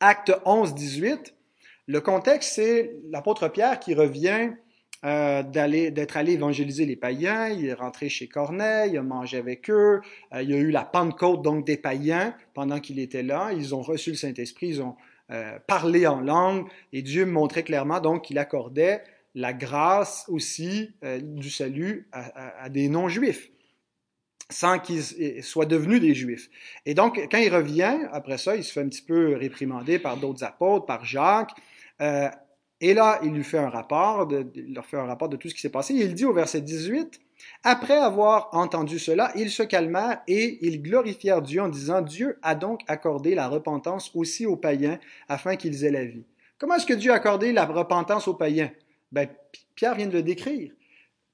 Acte 0.00 0.32
11, 0.44 0.74
18, 0.74 1.34
le 1.86 2.00
contexte, 2.00 2.54
c'est 2.54 2.92
l'apôtre 3.10 3.48
Pierre 3.48 3.80
qui 3.80 3.94
revient 3.94 4.50
euh, 5.04 5.42
d'être 5.42 6.16
allé 6.16 6.32
évangéliser 6.32 6.84
les 6.84 6.96
païens. 6.96 7.48
Il 7.48 7.66
est 7.66 7.74
rentré 7.74 8.08
chez 8.08 8.28
Corneille, 8.28 8.92
il 8.92 8.98
a 8.98 9.02
mangé 9.02 9.38
avec 9.38 9.70
eux. 9.70 10.00
Euh, 10.34 10.42
il 10.42 10.50
y 10.50 10.54
a 10.54 10.58
eu 10.58 10.70
la 10.70 10.84
Pentecôte 10.84 11.42
donc 11.42 11.66
des 11.66 11.76
païens 11.76 12.34
pendant 12.54 12.80
qu'il 12.80 12.98
était 12.98 13.22
là. 13.22 13.50
Ils 13.52 13.74
ont 13.74 13.82
reçu 13.82 14.10
le 14.10 14.16
Saint-Esprit, 14.16 14.68
ils 14.68 14.82
ont 14.82 14.96
parlé 15.68 16.08
en 16.08 16.20
langue 16.20 16.66
et 16.92 17.02
Dieu 17.02 17.24
montrait 17.24 17.62
clairement 17.62 18.00
donc 18.00 18.24
qu'il 18.24 18.36
accordait 18.36 19.04
la 19.36 19.52
grâce 19.52 20.24
aussi 20.26 20.90
du 21.22 21.50
salut 21.50 22.08
à 22.10 22.68
des 22.68 22.88
non-juifs 22.88 23.48
sans 24.50 24.78
qu'ils 24.78 25.42
soient 25.42 25.66
devenus 25.66 26.00
des 26.00 26.14
Juifs. 26.14 26.50
Et 26.86 26.94
donc, 26.94 27.20
quand 27.30 27.38
il 27.38 27.54
revient, 27.54 27.98
après 28.12 28.38
ça, 28.38 28.56
il 28.56 28.64
se 28.64 28.72
fait 28.72 28.80
un 28.80 28.88
petit 28.88 29.02
peu 29.02 29.36
réprimander 29.36 29.98
par 29.98 30.16
d'autres 30.16 30.44
apôtres, 30.44 30.86
par 30.86 31.04
Jacques. 31.04 31.52
Euh, 32.00 32.28
et 32.80 32.94
là, 32.94 33.20
il 33.22 33.32
lui 33.32 33.44
fait 33.44 33.58
un 33.58 33.68
rapport, 33.68 34.26
de, 34.26 34.46
il 34.54 34.74
leur 34.74 34.86
fait 34.86 34.96
un 34.96 35.04
rapport 35.04 35.28
de 35.28 35.36
tout 35.36 35.48
ce 35.48 35.54
qui 35.54 35.60
s'est 35.60 35.70
passé. 35.70 35.94
il 35.94 36.14
dit 36.14 36.24
au 36.24 36.32
verset 36.32 36.62
18, 36.62 37.20
Après 37.62 37.98
avoir 37.98 38.48
entendu 38.52 38.98
cela, 38.98 39.32
ils 39.36 39.50
se 39.50 39.62
calmèrent 39.62 40.22
et 40.26 40.58
ils 40.66 40.82
glorifièrent 40.82 41.42
Dieu 41.42 41.60
en 41.60 41.68
disant, 41.68 42.00
Dieu 42.00 42.38
a 42.42 42.54
donc 42.54 42.80
accordé 42.88 43.34
la 43.34 43.48
repentance 43.48 44.10
aussi 44.14 44.46
aux 44.46 44.56
païens 44.56 44.98
afin 45.28 45.56
qu'ils 45.56 45.84
aient 45.84 45.90
la 45.90 46.04
vie. 46.04 46.24
Comment 46.58 46.76
est-ce 46.76 46.86
que 46.86 46.94
Dieu 46.94 47.12
a 47.12 47.16
accordé 47.16 47.52
la 47.52 47.66
repentance 47.66 48.28
aux 48.28 48.34
païens? 48.34 48.70
Ben, 49.12 49.28
Pierre 49.74 49.94
vient 49.94 50.06
de 50.06 50.12
le 50.12 50.22
décrire. 50.22 50.72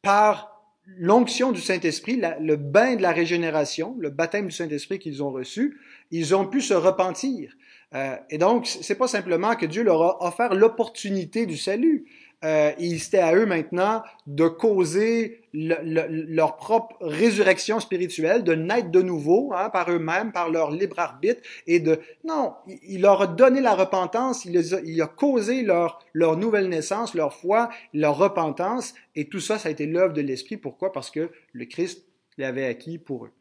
Par 0.03 0.56
l'onction 0.87 1.52
du 1.52 1.61
Saint-Esprit, 1.61 2.21
le 2.40 2.57
bain 2.57 2.97
de 2.97 3.02
la 3.02 3.12
régénération, 3.12 3.97
le 3.99 4.11
baptême 4.11 4.47
du 4.47 4.55
Saint-Esprit 4.55 4.99
qu'ils 4.99 5.23
ont 5.23 5.31
reçu, 5.31 5.78
ils 6.11 6.35
ont 6.35 6.47
pu 6.47 6.61
se 6.61 6.75
repentir. 6.75 7.52
Euh, 7.95 8.16
et 8.31 8.38
donc, 8.38 8.66
c'est 8.66 8.97
pas 8.97 9.09
simplement 9.09 9.55
que 9.57 9.66
Dieu 9.66 9.83
leur 9.83 10.02
a 10.02 10.26
offert 10.26 10.55
l'opportunité 10.55 11.47
du 11.47 11.57
salut, 11.57 12.07
euh, 12.47 12.71
c'était 12.99 13.19
à 13.19 13.35
eux 13.35 13.45
maintenant 13.45 14.05
de 14.29 14.47
causer 14.47 15.41
leur 15.53 16.57
propre 16.57 16.95
résurrection 17.00 17.81
spirituelle, 17.81 18.45
de 18.45 18.55
naître 18.55 18.91
de 18.91 19.03
nouveau 19.03 19.53
hein, 19.53 19.69
par 19.71 19.91
eux-mêmes, 19.91 20.31
par 20.31 20.49
leur 20.50 20.71
libre 20.71 20.99
arbitre, 20.99 21.41
et 21.67 21.81
de 21.81 21.99
non, 22.25 22.55
il 22.85 23.00
leur 23.00 23.23
a 23.23 23.26
donné 23.26 23.61
la 23.61 23.75
repentance, 23.75 24.45
il, 24.45 24.57
a, 24.59 24.81
il 24.85 25.05
causé 25.17 25.62
leur, 25.62 25.99
leur 26.12 26.37
nouvelle 26.37 26.69
naissance, 26.69 27.15
leur 27.15 27.35
foi, 27.35 27.69
leur 27.93 28.17
repentance, 28.17 28.95
et 29.17 29.29
tout 29.29 29.41
ça, 29.41 29.59
ça 29.59 29.69
a 29.69 29.73
été 29.73 29.87
l'œuvre 29.87 30.12
de 30.12 30.21
l'Esprit. 30.21 30.57
Pourquoi? 30.57 30.93
Parce 30.93 31.11
que 31.11 31.31
le 31.53 31.65
Christ 31.65 32.07
l'avait 32.38 32.67
acquis 32.67 32.99
pour 32.99 33.25
eux. 33.25 33.33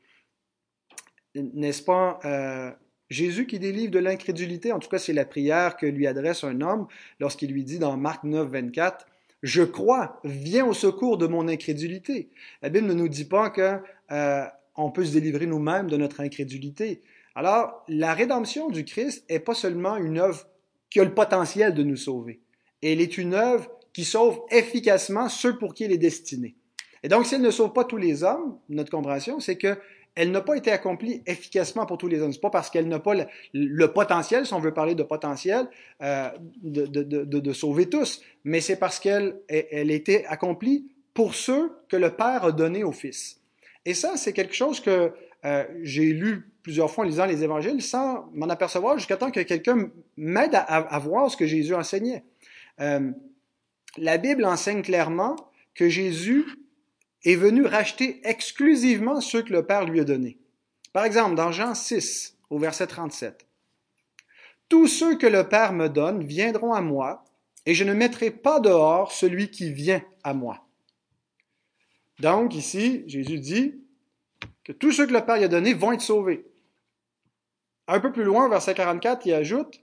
N'est-ce 1.35 1.83
pas 1.83 2.19
euh, 2.25 2.71
Jésus 3.09 3.45
qui 3.45 3.59
délivre 3.59 3.91
de 3.91 3.99
l'incrédulité, 3.99 4.71
en 4.71 4.79
tout 4.79 4.89
cas 4.89 4.97
c'est 4.97 5.13
la 5.13 5.25
prière 5.25 5.77
que 5.77 5.85
lui 5.85 6.07
adresse 6.07 6.43
un 6.43 6.61
homme 6.61 6.87
lorsqu'il 7.19 7.51
lui 7.51 7.63
dit 7.63 7.79
dans 7.79 7.97
Marc 7.97 8.23
9, 8.23 8.47
24, 8.49 9.05
Je 9.43 9.61
crois, 9.61 10.19
viens 10.23 10.65
au 10.65 10.73
secours 10.73 11.17
de 11.17 11.27
mon 11.27 11.47
incrédulité. 11.47 12.29
La 12.61 12.69
Bible 12.69 12.87
ne 12.87 12.93
nous 12.93 13.07
dit 13.07 13.25
pas 13.25 13.49
qu'on 13.51 13.81
euh, 14.11 14.89
peut 14.93 15.05
se 15.05 15.13
délivrer 15.13 15.45
nous-mêmes 15.45 15.87
de 15.87 15.97
notre 15.97 16.21
incrédulité. 16.21 17.03
Alors, 17.35 17.83
la 17.87 18.13
rédemption 18.13 18.69
du 18.69 18.85
Christ 18.85 19.23
est 19.29 19.39
pas 19.39 19.53
seulement 19.53 19.97
une 19.97 20.17
œuvre 20.17 20.47
qui 20.89 20.99
a 20.99 21.03
le 21.03 21.13
potentiel 21.13 21.73
de 21.73 21.83
nous 21.83 21.97
sauver. 21.97 22.39
Elle 22.81 23.01
est 23.01 23.17
une 23.17 23.33
œuvre 23.33 23.69
qui 23.93 24.03
sauve 24.03 24.39
efficacement 24.49 25.29
ceux 25.29 25.57
pour 25.57 25.73
qui 25.73 25.83
elle 25.83 25.91
est 25.91 25.97
destinée. 25.97 26.55
Et 27.03 27.07
donc, 27.07 27.25
si 27.25 27.35
elle 27.35 27.41
ne 27.41 27.51
sauve 27.51 27.71
pas 27.71 27.83
tous 27.83 27.97
les 27.97 28.23
hommes, 28.23 28.57
notre 28.69 28.89
compréhension, 28.89 29.39
c'est 29.39 29.57
que 29.57 29.77
elle 30.15 30.31
n'a 30.31 30.41
pas 30.41 30.55
été 30.55 30.71
accomplie 30.71 31.21
efficacement 31.25 31.85
pour 31.85 31.97
tous 31.97 32.07
les 32.07 32.21
hommes. 32.21 32.31
C'est 32.31 32.41
pas 32.41 32.49
parce 32.49 32.69
qu'elle 32.69 32.87
n'a 32.87 32.99
pas 32.99 33.13
le, 33.53 33.85
potentiel, 33.87 34.45
si 34.45 34.53
on 34.53 34.59
veut 34.59 34.73
parler 34.73 34.95
de 34.95 35.03
potentiel, 35.03 35.67
euh, 36.01 36.29
de, 36.63 36.85
de, 36.85 37.03
de, 37.03 37.23
de, 37.23 37.53
sauver 37.53 37.89
tous, 37.89 38.21
mais 38.45 38.61
c'est 38.61 38.77
parce 38.77 38.99
qu'elle 38.99 39.41
elle 39.49 39.91
était 39.91 40.25
accomplie 40.25 40.87
pour 41.13 41.35
ceux 41.35 41.71
que 41.89 41.97
le 41.97 42.11
Père 42.11 42.45
a 42.45 42.51
donné 42.51 42.83
au 42.83 42.91
Fils. 42.91 43.41
Et 43.85 43.93
ça, 43.93 44.17
c'est 44.17 44.33
quelque 44.33 44.55
chose 44.55 44.79
que 44.79 45.13
euh, 45.45 45.63
j'ai 45.83 46.05
lu 46.05 46.49
plusieurs 46.63 46.89
fois 46.89 47.03
en 47.03 47.07
lisant 47.07 47.25
les 47.25 47.43
évangiles 47.43 47.81
sans 47.81 48.29
m'en 48.33 48.47
apercevoir 48.49 48.97
jusqu'à 48.97 49.17
temps 49.17 49.29
que 49.29 49.41
quelqu'un 49.41 49.89
m'aide 50.17 50.55
à, 50.55 50.99
voir 50.99 51.29
ce 51.29 51.37
que 51.37 51.45
Jésus 51.45 51.75
enseignait. 51.75 52.23
Euh, 52.79 53.11
la 53.97 54.17
Bible 54.17 54.43
enseigne 54.45 54.81
clairement 54.81 55.35
que 55.75 55.87
Jésus 55.87 56.45
est 57.25 57.35
venu 57.35 57.65
racheter 57.65 58.21
exclusivement 58.23 59.19
ceux 59.19 59.41
que 59.41 59.51
le 59.51 59.65
Père 59.65 59.85
lui 59.85 59.99
a 59.99 60.03
donnés. 60.03 60.37
Par 60.93 61.03
exemple, 61.03 61.35
dans 61.35 61.51
Jean 61.51 61.73
6, 61.73 62.37
au 62.49 62.59
verset 62.59 62.87
37, 62.87 63.45
Tous 64.69 64.87
ceux 64.87 65.17
que 65.17 65.27
le 65.27 65.47
Père 65.49 65.73
me 65.73 65.89
donne 65.89 66.23
viendront 66.23 66.73
à 66.73 66.81
moi, 66.81 67.25
et 67.65 67.73
je 67.73 67.83
ne 67.83 67.93
mettrai 67.93 68.29
pas 68.29 68.59
dehors 68.59 69.11
celui 69.11 69.49
qui 69.49 69.73
vient 69.73 70.03
à 70.23 70.33
moi. 70.33 70.65
Donc, 72.19 72.55
ici, 72.55 73.03
Jésus 73.07 73.39
dit 73.39 73.81
que 74.63 74.71
tous 74.71 74.91
ceux 74.91 75.07
que 75.07 75.13
le 75.13 75.25
Père 75.25 75.37
lui 75.37 75.43
a 75.45 75.49
donnés 75.49 75.73
vont 75.73 75.91
être 75.91 76.01
sauvés. 76.01 76.45
Un 77.87 77.99
peu 77.99 78.11
plus 78.11 78.23
loin, 78.23 78.47
verset 78.47 78.73
44, 78.73 79.25
il 79.25 79.33
ajoute, 79.33 79.81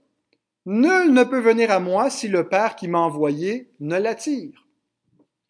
Nul 0.65 1.11
ne 1.11 1.23
peut 1.25 1.41
venir 1.41 1.71
à 1.71 1.79
moi 1.79 2.09
si 2.09 2.29
le 2.29 2.47
Père 2.47 2.77
qui 2.77 2.87
m'a 2.87 2.99
envoyé 2.99 3.69
ne 3.81 3.97
l'attire. 3.97 4.65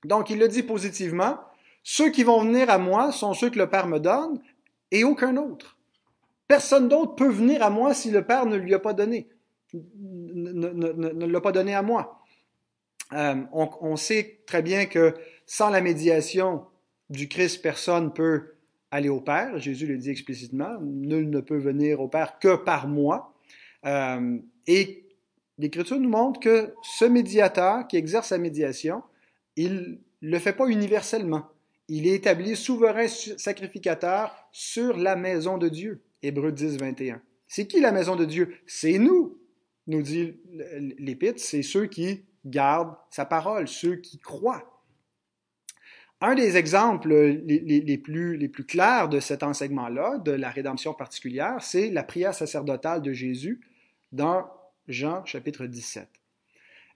Donc, 0.03 0.31
il 0.31 0.39
le 0.39 0.47
dit 0.47 0.63
positivement, 0.63 1.37
ceux 1.83 2.09
qui 2.09 2.23
vont 2.23 2.43
venir 2.43 2.69
à 2.69 2.77
moi 2.77 3.11
sont 3.11 3.33
ceux 3.33 3.49
que 3.49 3.59
le 3.59 3.69
Père 3.69 3.87
me 3.87 3.99
donne 3.99 4.41
et 4.91 5.03
aucun 5.03 5.35
autre. 5.37 5.77
Personne 6.47 6.87
d'autre 6.87 7.15
peut 7.15 7.29
venir 7.29 7.61
à 7.61 7.69
moi 7.69 7.93
si 7.93 8.09
le 8.09 8.23
Père 8.23 8.45
ne 8.45 8.55
lui 8.55 8.73
a 8.73 8.79
pas 8.79 8.93
donné, 8.93 9.27
ne, 9.73 11.25
l'a 11.25 11.41
pas 11.41 11.51
donné 11.51 11.75
à 11.75 11.81
moi. 11.81 12.21
Euh, 13.11 13.35
on, 13.51 13.95
sait 13.95 14.39
très 14.47 14.61
bien 14.61 14.85
que 14.85 15.13
sans 15.45 15.69
la 15.69 15.81
médiation 15.81 16.65
du 17.09 17.27
Christ, 17.27 17.61
personne 17.61 18.05
ne 18.05 18.09
peut 18.09 18.53
aller 18.89 19.09
au 19.09 19.19
Père. 19.19 19.59
Jésus 19.59 19.85
le 19.85 19.97
dit 19.97 20.09
explicitement, 20.09 20.79
nul 20.81 21.29
ne 21.29 21.41
peut 21.41 21.57
venir 21.57 21.99
au 21.99 22.07
Père 22.07 22.39
que 22.39 22.55
par 22.55 22.87
moi. 22.87 23.33
Euh, 23.85 24.37
et 24.67 25.05
l'Écriture 25.57 25.99
nous 25.99 26.09
montre 26.09 26.39
que 26.39 26.73
ce 26.81 27.05
médiateur 27.05 27.87
qui 27.87 27.97
exerce 27.97 28.29
sa 28.29 28.37
médiation, 28.37 29.03
il 29.55 29.99
ne 30.21 30.31
le 30.31 30.39
fait 30.39 30.53
pas 30.53 30.67
universellement. 30.67 31.49
Il 31.89 32.07
est 32.07 32.15
établi 32.15 32.55
souverain 32.55 33.07
sacrificateur 33.07 34.47
sur 34.51 34.97
la 34.97 35.15
maison 35.15 35.57
de 35.57 35.69
Dieu. 35.69 36.01
Hébreu 36.21 36.51
10, 36.51 36.77
21. 36.77 37.21
C'est 37.47 37.67
qui 37.67 37.81
la 37.81 37.91
maison 37.91 38.15
de 38.15 38.25
Dieu? 38.25 38.55
C'est 38.65 38.97
nous, 38.97 39.37
nous 39.87 40.01
dit 40.01 40.39
l'Épître, 40.97 41.41
c'est 41.41 41.61
ceux 41.61 41.87
qui 41.87 42.23
gardent 42.45 42.95
sa 43.09 43.25
parole, 43.25 43.67
ceux 43.67 43.97
qui 43.97 44.19
croient. 44.19 44.69
Un 46.21 46.35
des 46.35 46.55
exemples 46.55 47.13
les, 47.13 47.97
plus, 47.97 48.37
les 48.37 48.47
plus 48.47 48.65
clairs 48.65 49.09
de 49.09 49.19
cet 49.19 49.43
enseignement-là, 49.43 50.19
de 50.19 50.31
la 50.31 50.49
rédemption 50.49 50.93
particulière, 50.93 51.57
c'est 51.59 51.89
la 51.89 52.03
prière 52.03 52.33
sacerdotale 52.33 53.01
de 53.01 53.11
Jésus 53.11 53.59
dans 54.13 54.49
Jean 54.87 55.25
chapitre 55.25 55.65
17. 55.65 56.07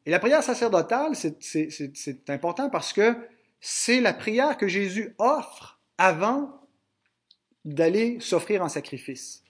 Et 0.06 0.12
la 0.12 0.20
prière 0.20 0.44
sacerdotale, 0.44 1.13
c'est 1.13 2.29
important 2.29 2.70
parce 2.70 2.94
que 2.94 3.17
c'est 3.59 3.99
la 3.99 4.13
prière 4.13 4.57
que 4.57 4.67
Jésus 4.67 5.15
offre 5.17 5.79
avant 5.97 6.61
d'aller 7.65 8.17
s'offrir 8.19 8.63
en 8.63 8.69
sacrifice. 8.69 9.43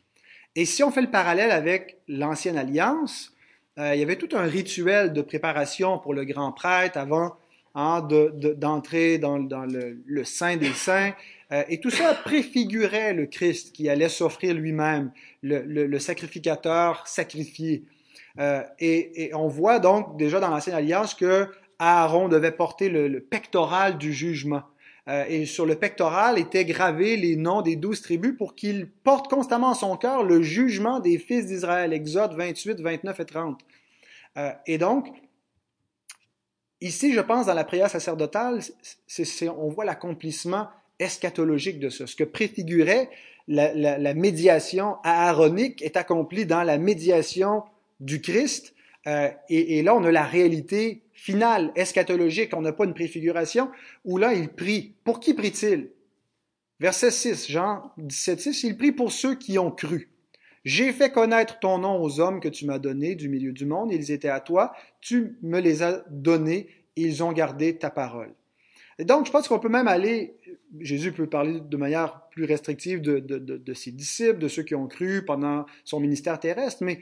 Et 0.56 0.66
si 0.66 0.84
on 0.84 0.92
fait 0.92 1.02
le 1.02 1.12
parallèle 1.12 1.52
avec 1.52 2.00
l'ancienne 2.08 2.58
alliance, 2.58 3.34
euh, 3.78 3.94
il 3.94 4.00
y 4.00 4.04
avait 4.04 4.16
tout 4.16 4.36
un 4.36 4.44
rituel 4.44 5.14
de 5.14 5.22
préparation 5.22 6.00
pour 6.00 6.14
le 6.14 6.26
grand 6.26 6.52
prêtre 6.52 6.98
avant 6.98 7.36
hein, 7.76 8.02
d'entrer 8.02 9.20
dans, 9.20 9.38
le, 9.38 10.02
le, 10.04 10.24
Saint 10.24 10.58
des 10.58 10.74
Saints. 10.74 11.14
Euh, 11.52 11.64
et 11.70 11.80
tout 11.80 11.92
ça 11.92 12.14
préfigurait 12.14 13.14
le 13.14 13.28
Christ 13.28 13.72
qui 13.72 13.88
allait 13.88 14.10
s'offrir 14.10 14.54
lui-même, 14.56 15.12
le, 15.44 16.00
sacrificateur 16.00 17.08
sacrifié. 17.08 17.84
Euh, 18.40 18.64
et, 18.80 19.32
on 19.34 19.48
voit 19.48 19.80
donc 19.80 20.18
déjà 20.18 20.40
dans 20.40 20.50
l'Ancienne 20.50 20.76
Alliance 20.76 21.14
que 21.14 21.48
Aaron 21.80 22.28
devait 22.28 22.52
porter 22.52 22.90
le, 22.90 23.20
pectoral 23.20 23.98
du 23.98 24.14
jugement. 24.14 24.64
Euh, 25.08 25.24
et 25.30 25.46
sur 25.46 25.66
le 25.66 25.76
pectoral 25.76 26.38
étaient 26.38 26.66
gravés 26.66 27.16
les 27.16 27.36
noms 27.38 27.62
des 27.62 27.76
douze 27.76 28.02
tribus 28.02 28.36
pour 28.38 28.56
qu'il 28.56 28.90
porte 28.90 29.30
constamment 29.30 29.70
en 29.70 29.74
son 29.74 29.96
cœur 29.96 30.24
le 30.24 30.42
jugement 30.42 31.00
des 31.00 31.18
fils 31.18 31.46
d'Israël. 31.46 31.94
Exode 31.94 32.34
28, 32.34 32.82
29 32.82 33.20
et 33.20 33.26
30. 33.26 33.62
Euh, 34.38 34.52
et 34.66 34.78
donc, 34.78 35.08
ici, 36.82 37.14
je 37.14 37.22
pense, 37.22 37.46
dans 37.46 37.54
la 37.54 37.64
prière 37.64 37.90
sacerdotale, 37.90 38.62
c'est, 39.08 39.48
on 39.50 39.70
voit 39.70 39.86
l'accomplissement 39.86 40.68
eschatologique 41.00 41.80
de 41.80 41.90
ça. 41.90 42.06
Ce 42.08 42.16
que 42.16 42.24
préfigurait 42.24 43.10
la, 43.48 43.74
la, 43.74 43.98
la 43.98 44.14
médiation 44.14 44.98
aaronique 45.04 45.82
est 45.82 45.96
accompli 45.96 46.46
dans 46.46 46.64
la 46.64 46.78
médiation 46.78 47.64
du 48.00 48.22
Christ. 48.22 48.74
Euh, 49.08 49.30
et, 49.50 49.82
là, 49.84 49.96
on 49.96 50.04
a 50.04 50.12
la 50.12 50.26
réalité 50.26 51.04
finale, 51.14 51.72
eschatologique. 51.76 52.56
On 52.56 52.62
n'a 52.62 52.74
pas 52.74 52.86
une 52.86 52.94
préfiguration 52.94 53.72
où 54.04 54.18
là, 54.18 54.34
il 54.34 54.50
prie. 54.50 54.94
Pour 55.04 55.20
qui 55.20 55.34
prie-t-il? 55.34 55.90
Verset 56.80 57.12
6, 57.12 57.50
Jean 57.50 57.92
17, 57.98 58.40
6, 58.40 58.64
il 58.64 58.78
prie 58.78 58.92
pour 58.92 59.12
ceux 59.12 59.36
qui 59.36 59.58
ont 59.58 59.72
cru. 59.72 60.10
J'ai 60.64 60.92
fait 60.92 61.12
connaître 61.12 61.60
ton 61.60 61.78
nom 61.80 62.02
aux 62.02 62.20
hommes 62.20 62.40
que 62.40 62.50
tu 62.50 62.66
m'as 62.66 62.78
donnés 62.78 63.16
du 63.16 63.30
milieu 63.30 63.54
du 63.54 63.66
monde. 63.66 63.92
Ils 63.92 64.12
étaient 64.12 64.30
à 64.30 64.42
toi. 64.42 64.74
Tu 65.00 65.38
me 65.42 65.60
les 65.60 65.82
as 65.82 66.04
donnés. 66.10 66.68
Ils 66.98 67.24
ont 67.24 67.32
gardé 67.32 67.78
ta 67.78 67.90
parole. 67.90 68.34
Et 69.00 69.06
donc, 69.06 69.26
je 69.26 69.32
pense 69.32 69.48
qu'on 69.48 69.60
peut 69.60 69.70
même 69.70 69.88
aller, 69.88 70.36
Jésus 70.80 71.12
peut 71.12 71.28
parler 71.28 71.62
de 71.62 71.78
manière 71.78 72.28
plus 72.32 72.46
restrictive 72.46 73.00
de, 73.00 73.20
de, 73.20 73.38
de 73.38 73.74
ses 73.74 73.92
disciples, 73.92 74.40
de 74.40 74.48
ceux 74.48 74.64
qui 74.64 74.76
ont 74.76 74.88
cru 74.88 75.24
pendant 75.24 75.66
son 75.84 76.00
ministère 76.00 76.40
terrestre, 76.40 76.84
mais 76.84 77.00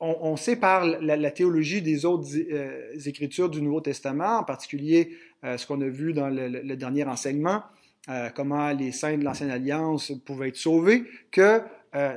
on, 0.00 0.36
sait 0.36 0.56
par 0.56 0.84
la, 0.84 1.30
théologie 1.30 1.80
des 1.80 2.04
autres 2.04 2.28
euh, 2.36 2.92
écritures 3.06 3.48
du 3.48 3.62
Nouveau 3.62 3.80
Testament, 3.80 4.38
en 4.38 4.44
particulier 4.44 5.16
euh, 5.44 5.56
ce 5.56 5.66
qu'on 5.66 5.80
a 5.80 5.88
vu 5.88 6.12
dans 6.12 6.28
le, 6.28 6.76
dernier 6.76 7.04
enseignement, 7.04 7.62
euh, 8.08 8.28
comment 8.34 8.70
les 8.72 8.92
saints 8.92 9.16
de 9.16 9.24
l'Ancienne 9.24 9.50
Alliance 9.50 10.12
pouvaient 10.24 10.48
être 10.48 10.56
sauvés, 10.56 11.04
que 11.30 11.60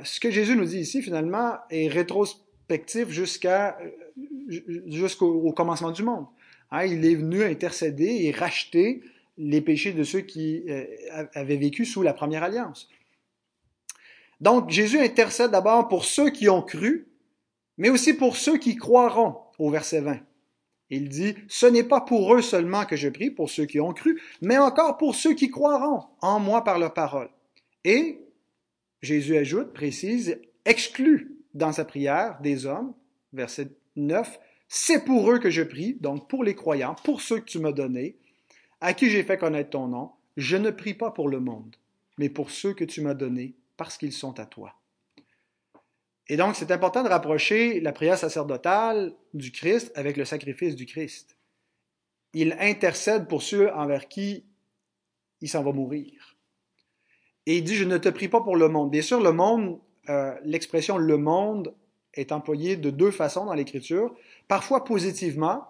ce 0.02 0.18
que 0.18 0.28
Jésus 0.32 0.56
nous 0.56 0.64
dit 0.64 0.80
ici, 0.80 1.02
finalement, 1.02 1.54
est 1.70 1.86
rétrospectif 1.86 3.10
jusqu'à 3.10 3.78
jusqu'au 4.88 5.52
commencement 5.52 5.92
du 5.92 6.02
monde. 6.02 6.26
Hein, 6.72 6.84
il 6.86 7.06
est 7.06 7.14
venu 7.14 7.44
intercéder 7.44 8.24
et 8.24 8.32
racheter 8.32 9.02
les 9.36 9.60
péchés 9.60 9.92
de 9.92 10.02
ceux 10.02 10.22
qui 10.22 10.64
avaient 11.32 11.56
vécu 11.56 11.84
sous 11.84 12.02
la 12.02 12.12
première 12.12 12.42
alliance. 12.42 12.88
Donc, 14.40 14.68
Jésus 14.70 14.98
intercède 14.98 15.52
d'abord 15.52 15.86
pour 15.86 16.04
ceux 16.04 16.30
qui 16.30 16.48
ont 16.48 16.62
cru, 16.62 17.06
mais 17.78 17.90
aussi 17.90 18.12
pour 18.12 18.36
ceux 18.36 18.58
qui 18.58 18.76
croiront, 18.76 19.36
au 19.58 19.70
verset 19.70 20.00
20. 20.00 20.18
Il 20.90 21.08
dit, 21.08 21.34
ce 21.48 21.66
n'est 21.66 21.84
pas 21.84 22.00
pour 22.00 22.34
eux 22.34 22.42
seulement 22.42 22.84
que 22.84 22.96
je 22.96 23.08
prie, 23.08 23.30
pour 23.30 23.50
ceux 23.50 23.66
qui 23.66 23.80
ont 23.80 23.92
cru, 23.92 24.20
mais 24.40 24.58
encore 24.58 24.96
pour 24.96 25.14
ceux 25.14 25.34
qui 25.34 25.50
croiront 25.50 26.04
en 26.20 26.40
moi 26.40 26.64
par 26.64 26.78
leur 26.78 26.94
parole. 26.94 27.28
Et 27.84 28.20
Jésus 29.02 29.36
ajoute, 29.36 29.72
précise, 29.72 30.40
exclut 30.64 31.36
dans 31.54 31.72
sa 31.72 31.84
prière 31.84 32.38
des 32.40 32.66
hommes, 32.66 32.94
verset 33.32 33.70
9, 33.96 34.38
c'est 34.68 35.04
pour 35.04 35.30
eux 35.30 35.38
que 35.38 35.50
je 35.50 35.62
prie, 35.62 35.94
donc 36.00 36.28
pour 36.28 36.44
les 36.44 36.54
croyants, 36.54 36.96
pour 37.04 37.20
ceux 37.20 37.40
que 37.40 37.46
tu 37.46 37.58
m'as 37.58 37.72
donnés, 37.72 38.16
à 38.80 38.94
qui 38.94 39.10
j'ai 39.10 39.22
fait 39.22 39.38
connaître 39.38 39.70
ton 39.70 39.88
nom, 39.88 40.12
je 40.36 40.56
ne 40.56 40.70
prie 40.70 40.94
pas 40.94 41.10
pour 41.10 41.28
le 41.28 41.40
monde, 41.40 41.76
mais 42.18 42.28
pour 42.28 42.50
ceux 42.50 42.74
que 42.74 42.84
tu 42.84 43.00
m'as 43.00 43.14
donnés, 43.14 43.54
parce 43.76 43.98
qu'ils 43.98 44.12
sont 44.12 44.38
à 44.38 44.46
toi. 44.46 44.77
Et 46.28 46.36
donc, 46.36 46.56
c'est 46.56 46.70
important 46.70 47.02
de 47.02 47.08
rapprocher 47.08 47.80
la 47.80 47.92
prière 47.92 48.18
sacerdotale 48.18 49.14
du 49.32 49.50
Christ 49.50 49.92
avec 49.94 50.16
le 50.16 50.24
sacrifice 50.24 50.76
du 50.76 50.84
Christ. 50.84 51.36
Il 52.34 52.54
intercède 52.60 53.28
pour 53.28 53.42
ceux 53.42 53.72
envers 53.72 54.08
qui 54.08 54.44
il 55.40 55.48
s'en 55.48 55.62
va 55.62 55.72
mourir. 55.72 56.36
Et 57.46 57.56
il 57.56 57.64
dit, 57.64 57.76
je 57.76 57.84
ne 57.84 57.96
te 57.96 58.08
prie 58.08 58.28
pas 58.28 58.42
pour 58.42 58.56
le 58.56 58.68
monde. 58.68 58.90
Bien 58.90 59.02
sûr, 59.02 59.22
le 59.22 59.32
monde, 59.32 59.78
euh, 60.10 60.34
l'expression 60.44 60.98
le 60.98 61.16
monde 61.16 61.74
est 62.14 62.32
employée 62.32 62.76
de 62.76 62.90
deux 62.90 63.10
façons 63.10 63.46
dans 63.46 63.54
l'Écriture. 63.54 64.14
Parfois 64.48 64.84
positivement, 64.84 65.64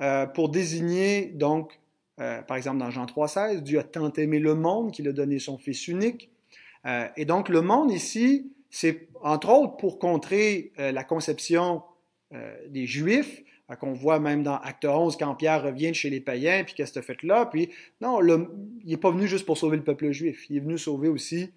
euh, 0.00 0.26
pour 0.26 0.48
désigner 0.48 1.26
donc, 1.26 1.78
euh, 2.20 2.40
par 2.42 2.56
exemple 2.56 2.78
dans 2.78 2.90
Jean 2.90 3.04
3,16, 3.04 3.60
Dieu 3.60 3.78
a 3.78 3.82
tant 3.82 4.10
aimé 4.14 4.38
le 4.38 4.54
monde 4.54 4.92
qu'il 4.92 5.08
a 5.08 5.12
donné 5.12 5.38
son 5.38 5.58
Fils 5.58 5.88
unique. 5.88 6.30
et 7.16 7.26
donc 7.26 7.50
le 7.50 7.60
monde 7.60 7.90
ici, 7.90 8.50
c'est 8.70 9.08
entre 9.22 9.50
autres 9.50 9.76
pour 9.76 9.98
contrer 9.98 10.72
euh, 10.78 10.92
la 10.92 11.04
conception 11.04 11.82
euh, 12.32 12.54
des 12.68 12.86
Juifs, 12.86 13.42
euh, 13.70 13.74
qu'on 13.74 13.92
voit 13.92 14.20
même 14.20 14.42
dans 14.42 14.56
Acte 14.56 14.84
11 14.84 15.16
quand 15.16 15.34
Pierre 15.34 15.62
revient 15.62 15.92
chez 15.92 16.08
les 16.08 16.20
païens, 16.20 16.64
puis 16.64 16.74
qu'est-ce 16.74 16.92
que 16.92 17.02
fait 17.02 17.22
là, 17.22 17.46
puis 17.46 17.70
non, 18.00 18.20
il 18.22 18.90
n'est 18.90 18.96
pas 18.96 19.10
venu 19.10 19.26
juste 19.26 19.44
pour 19.44 19.58
sauver 19.58 19.76
le 19.76 19.84
peuple 19.84 20.10
juif, 20.12 20.46
il 20.48 20.56
est 20.56 20.60
venu 20.60 20.78
sauver 20.78 21.08
aussi 21.08 21.50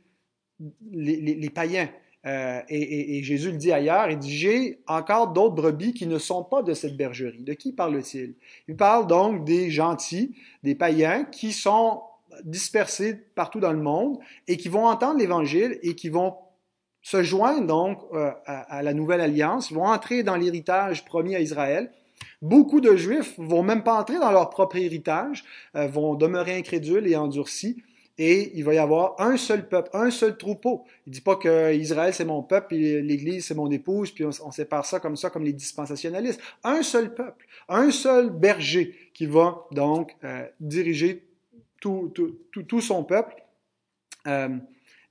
les, 0.91 1.49
païens. 1.49 1.89
et, 2.25 3.21
Jésus 3.23 3.51
le 3.51 3.57
dit 3.57 3.71
ailleurs, 3.71 4.09
il 4.09 4.17
dit, 4.17 4.35
j'ai 4.35 4.79
encore 4.87 5.33
d'autres 5.33 5.55
brebis 5.55 5.93
qui 5.93 6.07
ne 6.07 6.17
sont 6.17 6.43
pas 6.43 6.61
de 6.61 6.73
cette 6.73 6.95
bergerie. 6.95 7.43
De 7.43 7.53
qui 7.53 7.73
parle-t-il? 7.73 8.35
Il 8.67 8.75
parle 8.75 9.07
donc 9.07 9.43
des 9.43 9.71
gentils, 9.71 10.35
des 10.61 10.75
païens 10.75 11.25
qui 11.25 11.51
sont 11.51 12.03
dispersés 12.45 13.15
partout 13.35 13.59
dans 13.59 13.73
le 13.73 13.81
monde 13.81 14.19
et 14.47 14.57
qui 14.57 14.69
vont 14.69 14.85
entendre 14.85 15.19
l'Évangile 15.19 15.79
et 15.81 15.95
qui 15.95 16.09
vont 16.09 16.35
se 17.03 17.21
joignent 17.21 17.67
donc 17.67 17.99
euh, 18.13 18.31
à, 18.45 18.81
la 18.81 18.93
nouvelle 18.93 19.21
alliance, 19.21 19.71
vont 19.71 19.85
entrer 19.85 20.23
dans 20.23 20.37
l'héritage 20.37 21.05
promis 21.05 21.35
à 21.35 21.41
Israël. 21.41 21.91
Beaucoup 22.41 22.81
de 22.81 22.95
Juifs 22.95 23.35
vont 23.37 23.61
même 23.61 23.83
pas 23.83 23.99
entrer 23.99 24.17
dans 24.19 24.31
leur 24.31 24.49
propre 24.49 24.77
héritage, 24.77 25.43
euh, 25.75 25.85
vont 25.87 26.15
demeurer 26.15 26.55
incrédules 26.55 27.05
et 27.05 27.15
endurcis, 27.17 27.83
et 28.17 28.51
il 28.57 28.63
va 28.63 28.73
y 28.73 28.77
avoir 28.77 29.19
un 29.19 29.37
seul 29.37 29.67
peuple, 29.67 29.89
un 29.93 30.11
seul 30.11 30.37
troupeau. 30.37 30.85
Il 31.05 31.11
dit 31.11 31.21
pas 31.21 31.35
que 31.35 31.73
Israël 31.73 32.13
c'est 32.13 32.25
mon 32.25 32.41
peuple, 32.41 32.75
et 32.75 33.01
l'Église 33.01 33.47
c'est 33.47 33.55
mon 33.55 33.69
épouse, 33.69 34.11
puis 34.11 34.23
on, 34.23 34.51
sépare 34.51 34.85
ça 34.85 34.99
comme 35.01 35.17
ça, 35.17 35.29
comme 35.29 35.43
les 35.43 35.53
dispensationalistes. 35.53 36.39
Un 36.63 36.83
seul 36.83 37.13
peuple, 37.13 37.45
un 37.67 37.91
seul 37.91 38.29
berger 38.29 38.95
qui 39.13 39.25
va 39.25 39.65
donc 39.71 40.15
euh, 40.23 40.45
diriger 40.61 41.27
tout, 41.81 42.13
son 42.79 43.03
peuple. 43.03 43.35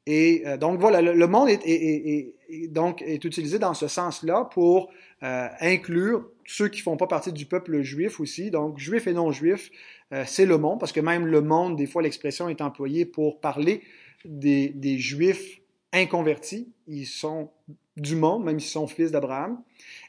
Et 0.06 0.42
euh, 0.46 0.56
donc 0.56 0.80
voilà, 0.80 1.00
le, 1.00 1.26
monde 1.26 1.48
est, 1.48 2.34
donc 2.68 3.02
est 3.02 3.24
utilisé 3.24 3.58
dans 3.58 3.74
ce 3.74 3.86
sens-là 3.86 4.48
pour 4.52 4.90
euh, 5.22 5.48
inclure 5.60 6.28
ceux 6.44 6.68
qui 6.68 6.80
font 6.80 6.96
pas 6.96 7.06
partie 7.06 7.32
du 7.32 7.46
peuple 7.46 7.82
juif 7.82 8.18
aussi. 8.18 8.50
Donc 8.50 8.78
juif 8.78 9.06
et 9.06 9.12
non 9.12 9.30
juif, 9.30 9.70
euh, 10.12 10.24
c'est 10.26 10.46
le 10.46 10.58
monde, 10.58 10.80
parce 10.80 10.92
que 10.92 11.00
même 11.00 11.26
le 11.26 11.40
monde, 11.40 11.76
des 11.76 11.86
fois, 11.86 12.02
l'expression 12.02 12.48
est 12.48 12.60
employée 12.60 13.04
pour 13.04 13.40
parler 13.40 13.82
des, 14.24 14.70
des 14.70 14.98
juifs 14.98 15.60
inconvertis. 15.92 16.72
Ils 16.88 17.06
sont 17.06 17.50
du 17.96 18.16
monde, 18.16 18.44
même 18.44 18.58
s'ils 18.58 18.70
sont 18.70 18.88
fils 18.88 19.12
d'Abraham. 19.12 19.60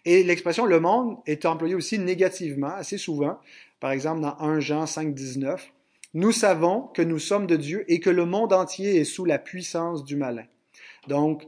Et 0.06 0.24
l'expression 0.24 0.66
le 0.66 0.80
monde 0.80 1.18
est 1.28 1.46
employée 1.46 1.76
aussi 1.76 2.00
négativement, 2.00 2.70
assez 2.70 2.98
souvent. 2.98 3.38
Par 3.80 3.92
exemple, 3.92 4.22
dans 4.22 4.40
1 4.40 4.60
Jean 4.60 4.86
5, 4.86 5.14
19, 5.14 5.72
nous 6.14 6.32
savons 6.32 6.88
que 6.88 7.02
nous 7.02 7.20
sommes 7.20 7.48
de 7.48 7.56
Dieu 7.56 7.86
et 7.88 8.00
que 8.00 8.10
le 8.10 8.26
monde 8.26 8.54
entier 8.54 8.98
est 8.98 9.04
sous 9.06 9.26
la 9.26 9.40
puissance 9.40 10.04
du 10.04 10.16
malin. 10.16 10.46
Donc, 11.08 11.48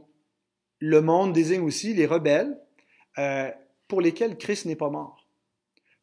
le 0.80 1.00
monde 1.00 1.32
désigne 1.32 1.62
aussi 1.62 1.94
les 1.94 2.06
rebelles 2.06 2.58
euh, 3.18 3.50
pour 3.88 4.00
lesquels 4.00 4.36
Christ 4.36 4.66
n'est 4.66 4.76
pas 4.76 4.90
mort. 4.90 5.26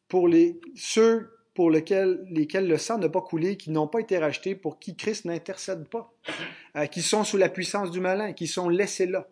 Pour 0.08 0.28
les, 0.28 0.60
ceux 0.74 1.30
pour 1.54 1.70
lesquels, 1.70 2.26
lesquels 2.30 2.66
le 2.66 2.78
sang 2.78 2.98
n'a 2.98 3.08
pas 3.08 3.20
coulé, 3.20 3.56
qui 3.56 3.70
n'ont 3.70 3.86
pas 3.86 4.00
été 4.00 4.18
rachetés, 4.18 4.56
pour 4.56 4.80
qui 4.80 4.96
Christ 4.96 5.24
n'intercède 5.24 5.88
pas, 5.88 6.12
euh, 6.76 6.86
qui 6.86 7.00
sont 7.00 7.22
sous 7.22 7.36
la 7.36 7.48
puissance 7.48 7.90
du 7.90 8.00
malin, 8.00 8.32
qui 8.32 8.48
sont 8.48 8.68
laissés 8.68 9.06
là. 9.06 9.28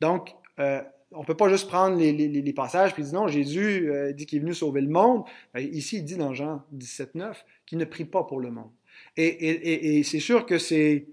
Donc, 0.00 0.34
euh, 0.58 0.82
on 1.16 1.20
ne 1.20 1.26
peut 1.26 1.36
pas 1.36 1.48
juste 1.48 1.66
prendre 1.68 1.96
les, 1.96 2.52
passages 2.52 2.92
puis 2.94 3.02
dire 3.02 3.14
non, 3.14 3.26
Jésus 3.26 3.90
euh, 3.90 4.12
dit 4.12 4.26
qu'il 4.26 4.38
est 4.38 4.42
venu 4.42 4.54
sauver 4.54 4.80
le 4.82 4.88
monde. 4.88 5.24
Ben, 5.54 5.60
ici, 5.60 5.98
il 5.98 6.04
dit 6.04 6.16
dans 6.16 6.34
Jean 6.34 6.62
17, 6.72 7.14
9 7.14 7.44
qu'il 7.64 7.78
ne 7.78 7.84
prie 7.84 8.04
pas 8.04 8.24
pour 8.24 8.40
le 8.40 8.50
monde. 8.50 8.70
Et, 9.16 10.02
c'est 10.04 10.20
sûr 10.20 10.46
que 10.46 10.58
c'est, 10.58 11.06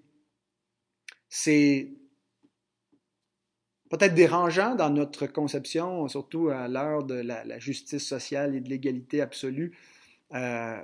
peut-être 3.89 4.13
dérangeant 4.13 4.75
dans 4.75 4.89
notre 4.89 5.25
conception, 5.27 6.07
surtout 6.07 6.49
à 6.49 6.67
l'heure 6.67 7.03
de 7.03 7.15
la, 7.15 7.59
justice 7.59 8.05
sociale 8.05 8.55
et 8.55 8.61
de 8.61 8.69
l'égalité 8.69 9.21
absolue, 9.21 9.77
euh, 10.33 10.81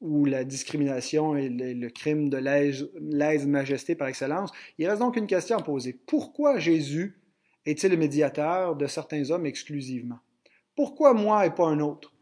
où 0.00 0.24
la 0.24 0.44
discrimination 0.44 1.36
est 1.36 1.48
le, 1.48 1.74
le 1.74 1.90
crime 1.90 2.28
de 2.28 2.38
lèse-majesté 2.38 3.94
par 3.94 4.08
excellence. 4.08 4.50
Il 4.78 4.88
reste 4.88 5.00
donc 5.00 5.16
une 5.16 5.26
question 5.26 5.58
à 5.58 5.62
poser. 5.62 5.92
Pourquoi 6.06 6.58
Jésus 6.58 7.21
est-il 7.66 7.90
le 7.90 7.96
médiateur 7.96 8.76
de 8.76 8.86
certains 8.86 9.30
hommes 9.30 9.46
exclusivement? 9.46 10.20
Pourquoi 10.74 11.14
moi 11.14 11.46
et 11.46 11.50
pas 11.50 11.66
un 11.66 11.80
autre? 11.80 12.12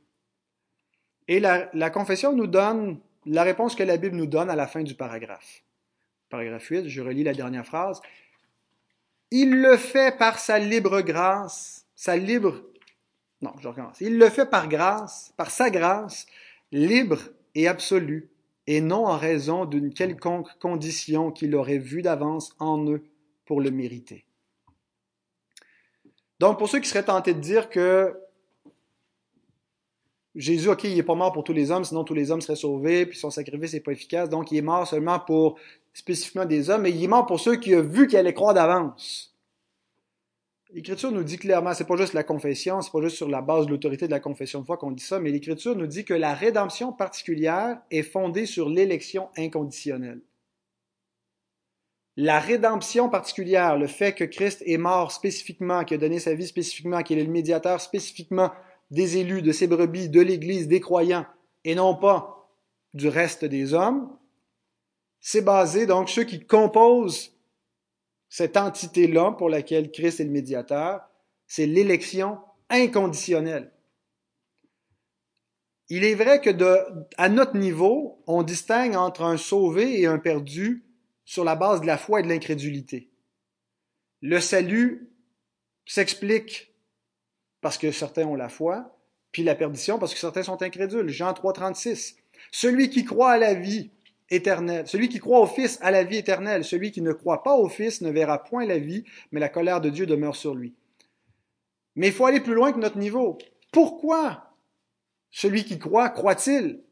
Et 1.28 1.40
la, 1.40 1.70
la, 1.72 1.90
confession 1.90 2.34
nous 2.34 2.46
donne 2.46 2.98
la 3.24 3.42
réponse 3.42 3.74
que 3.74 3.82
la 3.82 3.96
Bible 3.96 4.16
nous 4.16 4.26
donne 4.26 4.50
à 4.50 4.56
la 4.56 4.66
fin 4.66 4.82
du 4.82 4.94
paragraphe. 4.94 5.62
Paragraphe 6.28 6.66
8, 6.66 6.88
je 6.88 7.00
relis 7.00 7.24
la 7.24 7.34
dernière 7.34 7.66
phrase. 7.66 8.00
Il 9.30 9.60
le 9.60 9.76
fait 9.76 10.16
par 10.16 10.38
sa 10.38 10.58
libre 10.58 11.02
grâce, 11.02 11.86
sa 11.94 12.16
libre... 12.16 12.62
Non, 13.42 13.52
je 13.60 13.68
recommence. 13.68 14.00
Il 14.00 14.18
le 14.18 14.28
fait 14.28 14.46
par 14.46 14.68
grâce, 14.68 15.32
par 15.36 15.50
sa 15.50 15.70
grâce, 15.70 16.26
libre 16.72 17.20
et 17.54 17.68
absolue, 17.68 18.28
et 18.66 18.80
non 18.80 19.06
en 19.06 19.16
raison 19.16 19.64
d'une 19.64 19.94
quelconque 19.94 20.48
condition 20.58 21.30
qu'il 21.30 21.54
aurait 21.54 21.78
vue 21.78 22.02
d'avance 22.02 22.54
en 22.58 22.84
eux 22.88 23.04
pour 23.46 23.60
le 23.60 23.70
mériter. 23.70 24.24
Donc, 26.40 26.58
pour 26.58 26.70
ceux 26.70 26.80
qui 26.80 26.88
seraient 26.88 27.04
tentés 27.04 27.34
de 27.34 27.38
dire 27.38 27.68
que 27.68 28.18
Jésus, 30.34 30.70
OK, 30.70 30.84
il 30.84 30.96
n'est 30.96 31.02
pas 31.02 31.14
mort 31.14 31.32
pour 31.32 31.44
tous 31.44 31.52
les 31.52 31.70
hommes, 31.70 31.84
sinon 31.84 32.02
tous 32.02 32.14
les 32.14 32.30
hommes 32.30 32.40
seraient 32.40 32.56
sauvés, 32.56 33.04
puis 33.04 33.18
son 33.18 33.30
sacrifice 33.30 33.74
n'est 33.74 33.80
pas 33.80 33.92
efficace, 33.92 34.30
donc 34.30 34.50
il 34.50 34.56
est 34.56 34.62
mort 34.62 34.86
seulement 34.86 35.20
pour 35.20 35.58
spécifiquement 35.92 36.46
des 36.46 36.70
hommes, 36.70 36.82
mais 36.82 36.92
il 36.92 37.04
est 37.04 37.08
mort 37.08 37.26
pour 37.26 37.40
ceux 37.40 37.56
qui 37.56 37.74
ont 37.74 37.82
vu 37.82 38.06
qu'il 38.06 38.16
allait 38.16 38.32
croire 38.32 38.54
d'avance. 38.54 39.36
L'Écriture 40.72 41.12
nous 41.12 41.24
dit 41.24 41.36
clairement, 41.36 41.74
c'est 41.74 41.86
pas 41.86 41.96
juste 41.96 42.14
la 42.14 42.24
confession, 42.24 42.80
c'est 42.80 42.92
pas 42.92 43.02
juste 43.02 43.16
sur 43.16 43.28
la 43.28 43.42
base 43.42 43.66
de 43.66 43.72
l'autorité 43.72 44.06
de 44.06 44.12
la 44.12 44.20
confession 44.20 44.60
de 44.60 44.64
foi 44.64 44.78
qu'on 44.78 44.92
dit 44.92 45.04
ça, 45.04 45.20
mais 45.20 45.30
l'Écriture 45.30 45.76
nous 45.76 45.88
dit 45.88 46.06
que 46.06 46.14
la 46.14 46.32
rédemption 46.32 46.90
particulière 46.90 47.82
est 47.90 48.02
fondée 48.02 48.46
sur 48.46 48.70
l'élection 48.70 49.28
inconditionnelle 49.36 50.22
la 52.22 52.38
rédemption 52.38 53.08
particulière, 53.08 53.78
le 53.78 53.86
fait 53.86 54.12
que 54.12 54.24
Christ 54.24 54.62
est 54.66 54.76
mort 54.76 55.10
spécifiquement, 55.10 55.84
qu'il 55.84 55.96
a 55.96 56.00
donné 56.00 56.18
sa 56.18 56.34
vie 56.34 56.46
spécifiquement, 56.46 57.02
qu'il 57.02 57.18
est 57.18 57.24
le 57.24 57.30
médiateur 57.30 57.80
spécifiquement 57.80 58.52
des 58.90 59.16
élus, 59.16 59.40
de 59.40 59.52
ses 59.52 59.66
brebis, 59.66 60.10
de 60.10 60.20
l'Église, 60.20 60.68
des 60.68 60.80
croyants, 60.80 61.24
et 61.64 61.74
non 61.74 61.94
pas 61.94 62.52
du 62.92 63.08
reste 63.08 63.46
des 63.46 63.72
hommes, 63.72 64.14
c'est 65.18 65.40
basé 65.40 65.86
donc 65.86 66.10
ceux 66.10 66.24
qui 66.24 66.44
composent 66.44 67.34
cette 68.28 68.58
entité-là 68.58 69.32
pour 69.32 69.48
laquelle 69.48 69.90
Christ 69.90 70.20
est 70.20 70.24
le 70.24 70.30
médiateur, 70.30 71.00
c'est 71.46 71.66
l'élection 71.66 72.38
inconditionnelle. 72.68 73.72
Il 75.88 76.04
est 76.04 76.14
vrai 76.14 76.42
que 76.42 76.50
à 77.16 77.30
notre 77.30 77.56
niveau, 77.56 78.22
on 78.26 78.42
distingue 78.42 78.94
entre 78.94 79.22
un 79.22 79.38
sauvé 79.38 80.02
et 80.02 80.06
un 80.06 80.18
perdu 80.18 80.84
sur 81.30 81.44
la 81.44 81.54
base 81.54 81.80
de 81.80 81.86
la 81.86 81.96
foi 81.96 82.18
et 82.18 82.22
de 82.24 82.28
l'incrédulité. 82.28 83.08
Le 84.20 84.40
salut 84.40 85.12
s'explique 85.86 86.74
parce 87.60 87.78
que 87.78 87.92
certains 87.92 88.26
ont 88.26 88.34
la 88.34 88.48
foi, 88.48 88.98
puis 89.30 89.44
la 89.44 89.54
perdition 89.54 90.00
parce 90.00 90.12
que 90.12 90.18
certains 90.18 90.42
sont 90.42 90.60
incrédules. 90.60 91.08
Jean 91.08 91.32
3, 91.32 91.52
36. 91.52 92.16
Celui 92.50 92.90
qui 92.90 93.04
croit 93.04 93.30
à 93.30 93.38
la 93.38 93.54
vie 93.54 93.92
éternelle, 94.28 94.88
celui 94.88 95.08
qui 95.08 95.20
croit 95.20 95.38
au 95.38 95.46
Fils 95.46 95.78
à 95.82 95.92
la 95.92 96.02
vie 96.02 96.16
éternelle, 96.16 96.64
celui 96.64 96.90
qui 96.90 97.00
ne 97.00 97.12
croit 97.12 97.44
pas 97.44 97.54
au 97.54 97.68
Fils 97.68 98.00
ne 98.00 98.10
verra 98.10 98.42
point 98.42 98.66
la 98.66 98.80
vie, 98.80 99.04
mais 99.30 99.38
la 99.38 99.48
colère 99.48 99.80
de 99.80 99.88
Dieu 99.88 100.06
demeure 100.06 100.34
sur 100.34 100.56
lui. 100.56 100.74
Mais 101.94 102.08
il 102.08 102.12
faut 102.12 102.26
aller 102.26 102.40
plus 102.40 102.54
loin 102.54 102.72
que 102.72 102.80
notre 102.80 102.98
niveau. 102.98 103.38
Pourquoi 103.70 104.52
celui 105.30 105.62
qui 105.62 105.78
croit 105.78 106.10
croit-il? 106.10 106.82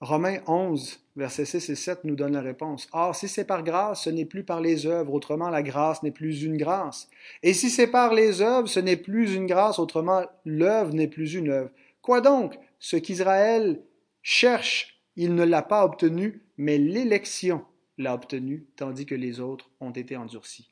Romains 0.00 0.40
11, 0.48 1.05
versets 1.16 1.46
6 1.46 1.70
et 1.70 1.74
7 1.74 2.04
nous 2.04 2.14
donne 2.14 2.34
la 2.34 2.42
réponse. 2.42 2.88
Or, 2.92 3.16
si 3.16 3.28
c'est 3.28 3.44
par 3.44 3.62
grâce, 3.62 4.04
ce 4.04 4.10
n'est 4.10 4.24
plus 4.26 4.44
par 4.44 4.60
les 4.60 4.86
œuvres, 4.86 5.12
autrement 5.12 5.48
la 5.48 5.62
grâce 5.62 6.02
n'est 6.02 6.10
plus 6.10 6.42
une 6.42 6.56
grâce. 6.56 7.08
Et 7.42 7.54
si 7.54 7.70
c'est 7.70 7.86
par 7.86 8.14
les 8.14 8.42
œuvres, 8.42 8.68
ce 8.68 8.80
n'est 8.80 8.96
plus 8.96 9.34
une 9.34 9.46
grâce, 9.46 9.78
autrement 9.78 10.24
l'œuvre 10.44 10.92
n'est 10.92 11.08
plus 11.08 11.34
une 11.34 11.50
œuvre. 11.50 11.70
Quoi 12.02 12.20
donc? 12.20 12.54
Ce 12.78 12.96
qu'Israël 12.96 13.82
cherche, 14.22 15.00
il 15.16 15.34
ne 15.34 15.44
l'a 15.44 15.62
pas 15.62 15.84
obtenu, 15.84 16.42
mais 16.58 16.78
l'élection 16.78 17.64
l'a 17.98 18.14
obtenu, 18.14 18.66
tandis 18.76 19.06
que 19.06 19.14
les 19.14 19.40
autres 19.40 19.70
ont 19.80 19.90
été 19.90 20.16
endurcis. 20.16 20.70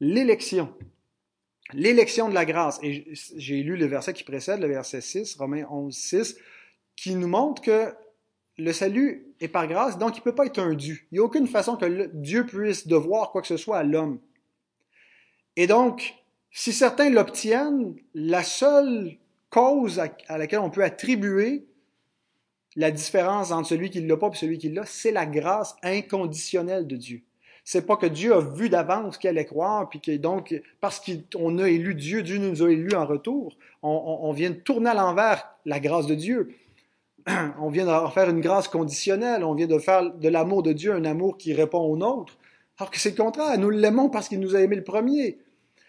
L'élection. 0.00 0.74
L'élection 1.74 2.28
de 2.28 2.34
la 2.34 2.46
grâce. 2.46 2.80
Et 2.82 3.12
j'ai 3.36 3.62
lu 3.62 3.76
le 3.76 3.86
verset 3.86 4.14
qui 4.14 4.24
précède, 4.24 4.60
le 4.60 4.66
verset 4.66 5.02
6, 5.02 5.36
Romains 5.36 5.66
11, 5.70 5.94
6, 5.94 6.36
qui 6.96 7.14
nous 7.14 7.28
montre 7.28 7.62
que 7.62 7.94
le 8.62 8.72
salut 8.72 9.26
est 9.40 9.48
par 9.48 9.66
grâce, 9.66 9.98
donc 9.98 10.16
il 10.16 10.20
ne 10.20 10.24
peut 10.24 10.34
pas 10.34 10.46
être 10.46 10.60
un 10.60 10.74
dû. 10.74 11.08
Il 11.10 11.16
n'y 11.16 11.18
a 11.18 11.24
aucune 11.24 11.48
façon 11.48 11.76
que 11.76 12.10
Dieu 12.14 12.46
puisse 12.46 12.86
devoir 12.86 13.32
quoi 13.32 13.42
que 13.42 13.48
ce 13.48 13.56
soit 13.56 13.78
à 13.78 13.82
l'homme. 13.82 14.20
Et 15.56 15.66
donc, 15.66 16.14
si 16.52 16.72
certains 16.72 17.10
l'obtiennent, 17.10 17.96
la 18.14 18.44
seule 18.44 19.16
cause 19.50 19.98
à, 19.98 20.38
laquelle 20.38 20.60
on 20.60 20.70
peut 20.70 20.84
attribuer 20.84 21.66
la 22.76 22.90
différence 22.90 23.50
entre 23.50 23.68
celui 23.68 23.90
qui 23.90 24.00
l'a 24.00 24.16
pas 24.16 24.28
et 24.28 24.36
celui 24.36 24.58
qui 24.58 24.70
l'a, 24.70 24.86
c'est 24.86 25.12
la 25.12 25.26
grâce 25.26 25.76
inconditionnelle 25.82 26.86
de 26.86 26.96
Dieu. 26.96 27.22
C'est 27.64 27.86
pas 27.86 27.96
que 27.96 28.06
Dieu 28.06 28.34
a 28.34 28.40
vu 28.40 28.68
d'avance 28.68 29.18
qu'il 29.18 29.28
allait 29.28 29.44
croire, 29.44 29.88
puis 29.88 30.00
que 30.00 30.16
donc, 30.16 30.60
parce 30.80 31.02
qu'on 31.32 31.58
a 31.58 31.68
élu 31.68 31.94
Dieu, 31.94 32.22
Dieu 32.22 32.38
nous 32.38 32.62
a 32.62 32.70
élus 32.70 32.94
en 32.94 33.06
retour. 33.06 33.56
On, 33.82 34.18
on 34.22 34.32
vient 34.32 34.50
de 34.50 34.56
tourner 34.56 34.90
à 34.90 34.94
l'envers 34.94 35.48
la 35.64 35.80
grâce 35.80 36.06
de 36.06 36.14
Dieu. 36.14 36.54
on 37.60 37.68
vient 37.68 37.84
de 37.84 38.10
faire 38.10 38.28
une 38.30 38.40
grâce 38.40 38.68
conditionnelle, 38.68 39.44
on 39.44 39.54
vient 39.54 39.66
de 39.66 39.78
faire 39.78 40.12
de 40.12 40.28
l'amour 40.28 40.62
de 40.62 40.72
Dieu 40.72 40.92
un 40.92 41.04
amour 41.04 41.36
qui 41.36 41.52
répond 41.52 41.80
au 41.80 41.96
nôtre. 41.96 42.38
Alors 42.78 42.90
que 42.90 42.98
c'est 42.98 43.10
le 43.10 43.22
contraire, 43.22 43.56
nous 43.58 43.70
l'aimons 43.70 44.08
parce 44.08 44.28
qu'il 44.28 44.40
nous 44.40 44.56
a 44.56 44.60
aimé 44.60 44.76
le 44.76 44.84
premier. 44.84 45.38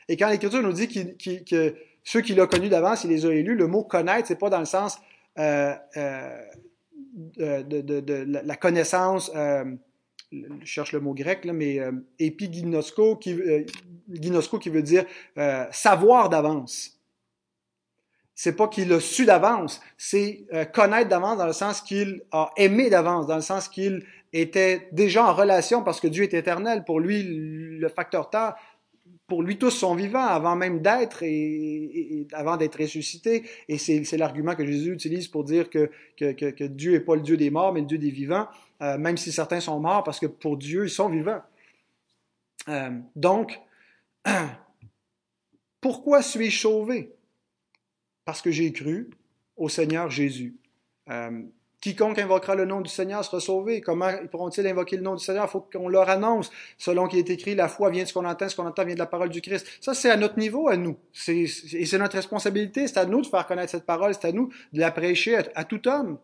Et 0.09 0.17
quand 0.17 0.29
l'Écriture 0.29 0.61
nous 0.61 0.73
dit 0.73 0.87
que 0.87 1.75
ceux 2.03 2.21
qu'il 2.21 2.39
a 2.39 2.47
connus 2.47 2.69
d'avance, 2.69 3.03
il 3.03 3.09
les 3.09 3.25
a 3.25 3.33
élus, 3.33 3.55
le 3.55 3.67
mot 3.67 3.83
connaître, 3.83 4.27
c'est 4.27 4.39
pas 4.39 4.49
dans 4.49 4.59
le 4.59 4.65
sens 4.65 4.99
euh, 5.39 5.73
euh, 5.97 6.37
de, 7.37 8.25
la 8.27 8.55
connaissance, 8.55 9.31
euh, 9.35 9.63
je 10.31 10.65
cherche 10.65 10.91
le 10.91 10.99
mot 10.99 11.13
grec, 11.13 11.45
mais 11.45 11.79
épiginosko, 12.19 13.15
qui, 13.15 13.37
qui 14.15 14.69
veut 14.69 14.81
dire 14.81 15.05
savoir 15.71 16.29
d'avance 16.29 16.99
c'est 18.35 18.55
pas 18.55 18.67
qu'il 18.67 18.91
a 18.93 18.99
su 18.99 19.25
d'avance, 19.25 19.81
c'est 19.97 20.45
euh, 20.53 20.65
connaître 20.65 21.09
d'avance 21.09 21.37
dans 21.37 21.45
le 21.45 21.53
sens 21.53 21.81
qu'il 21.81 22.23
a 22.31 22.49
aimé 22.57 22.89
d'avance, 22.89 23.27
dans 23.27 23.35
le 23.35 23.41
sens 23.41 23.67
qu'il 23.67 24.03
était 24.33 24.87
déjà 24.91 25.25
en 25.25 25.33
relation 25.33 25.83
parce 25.83 25.99
que 25.99 26.07
Dieu 26.07 26.23
est 26.23 26.33
éternel. 26.33 26.83
Pour 26.83 26.99
lui, 26.99 27.23
le 27.23 27.87
facteur 27.89 28.29
temps, 28.31 28.53
pour 29.27 29.43
lui 29.43 29.57
tous 29.57 29.71
sont 29.71 29.95
vivants 29.95 30.25
avant 30.25 30.55
même 30.55 30.81
d'être 30.81 31.23
et, 31.23 32.27
avant 32.33 32.57
d'être 32.57 32.79
ressuscité. 32.81 33.43
Et 33.67 33.77
c'est 33.77 34.17
l'argument 34.17 34.55
que 34.55 34.65
Jésus 34.65 34.93
utilise 34.93 35.27
pour 35.27 35.43
dire 35.43 35.69
que, 35.69 35.89
que, 36.17 36.63
Dieu 36.65 36.93
n'est 36.93 36.99
pas 36.99 37.15
le 37.15 37.21
Dieu 37.21 37.37
des 37.37 37.49
morts, 37.51 37.73
mais 37.73 37.81
le 37.81 37.85
Dieu 37.85 37.97
des 37.97 38.09
vivants, 38.09 38.47
euh, 38.81 38.97
même 38.97 39.17
si 39.17 39.31
certains 39.31 39.59
sont 39.59 39.79
morts, 39.79 40.03
parce 40.03 40.19
que 40.19 40.25
pour 40.25 40.57
Dieu, 40.57 40.85
ils 40.85 40.89
sont 40.89 41.09
vivants. 41.09 41.41
Euh, 42.69 42.91
donc, 43.15 43.59
pourquoi 45.81 46.21
suis-je 46.21 46.59
sauvé? 46.59 47.13
Parce 48.25 48.41
que 48.41 48.51
j'ai 48.51 48.71
cru 48.71 49.09
au 49.57 49.69
Seigneur 49.69 50.09
Jésus. 50.09 50.55
Euh, 51.09 51.43
quiconque 51.83 52.17
invoquera 52.17 52.55
le 52.55 52.65
nom 52.65 52.79
du 52.79 52.89
Seigneur 52.89 53.25
sera 53.25 53.41
sauvé. 53.41 53.81
Comment 53.81 54.09
pourront-ils 54.31 54.65
invoquer 54.65 54.95
le 54.95 55.03
nom 55.03 55.15
du 55.15 55.23
Seigneur? 55.23 55.45
Il 55.47 55.51
faut 55.51 55.61
qu'on 55.61 55.89
leur 55.89 56.09
annonce, 56.09 56.49
selon 56.77 57.07
qu'il 57.07 57.19
est 57.19 57.29
écrit, 57.29 57.55
la 57.55 57.67
foi 57.67 57.89
vient 57.89 58.03
de 58.03 58.07
ce 58.07 58.13
qu'on 58.13 58.25
entend, 58.25 58.47
ce 58.47 58.55
qu'on 58.55 58.65
entend 58.65 58.85
vient 58.85 58.93
de 58.93 58.99
la 58.99 59.05
parole 59.05 59.29
du 59.29 59.41
Christ. 59.41 59.67
Ça, 59.81 59.93
c'est 59.93 60.09
à 60.09 60.15
notre 60.15 60.39
niveau, 60.39 60.69
à 60.69 60.77
nous. 60.77 60.97
et 61.27 61.45
c'est 61.47 61.97
notre 61.97 62.15
responsabilité. 62.15 62.87
C'est 62.87 62.97
à 62.97 63.05
nous 63.05 63.21
de 63.21 63.27
faire 63.27 63.45
connaître 63.45 63.71
cette 63.71 63.85
parole. 63.85 64.13
C'est 64.13 64.27
à 64.27 64.31
nous 64.31 64.49
de 64.71 64.79
la 64.79 64.91
prêcher 64.91 65.37
à 65.55 65.65
tout 65.65 65.87
homme. 65.87 66.19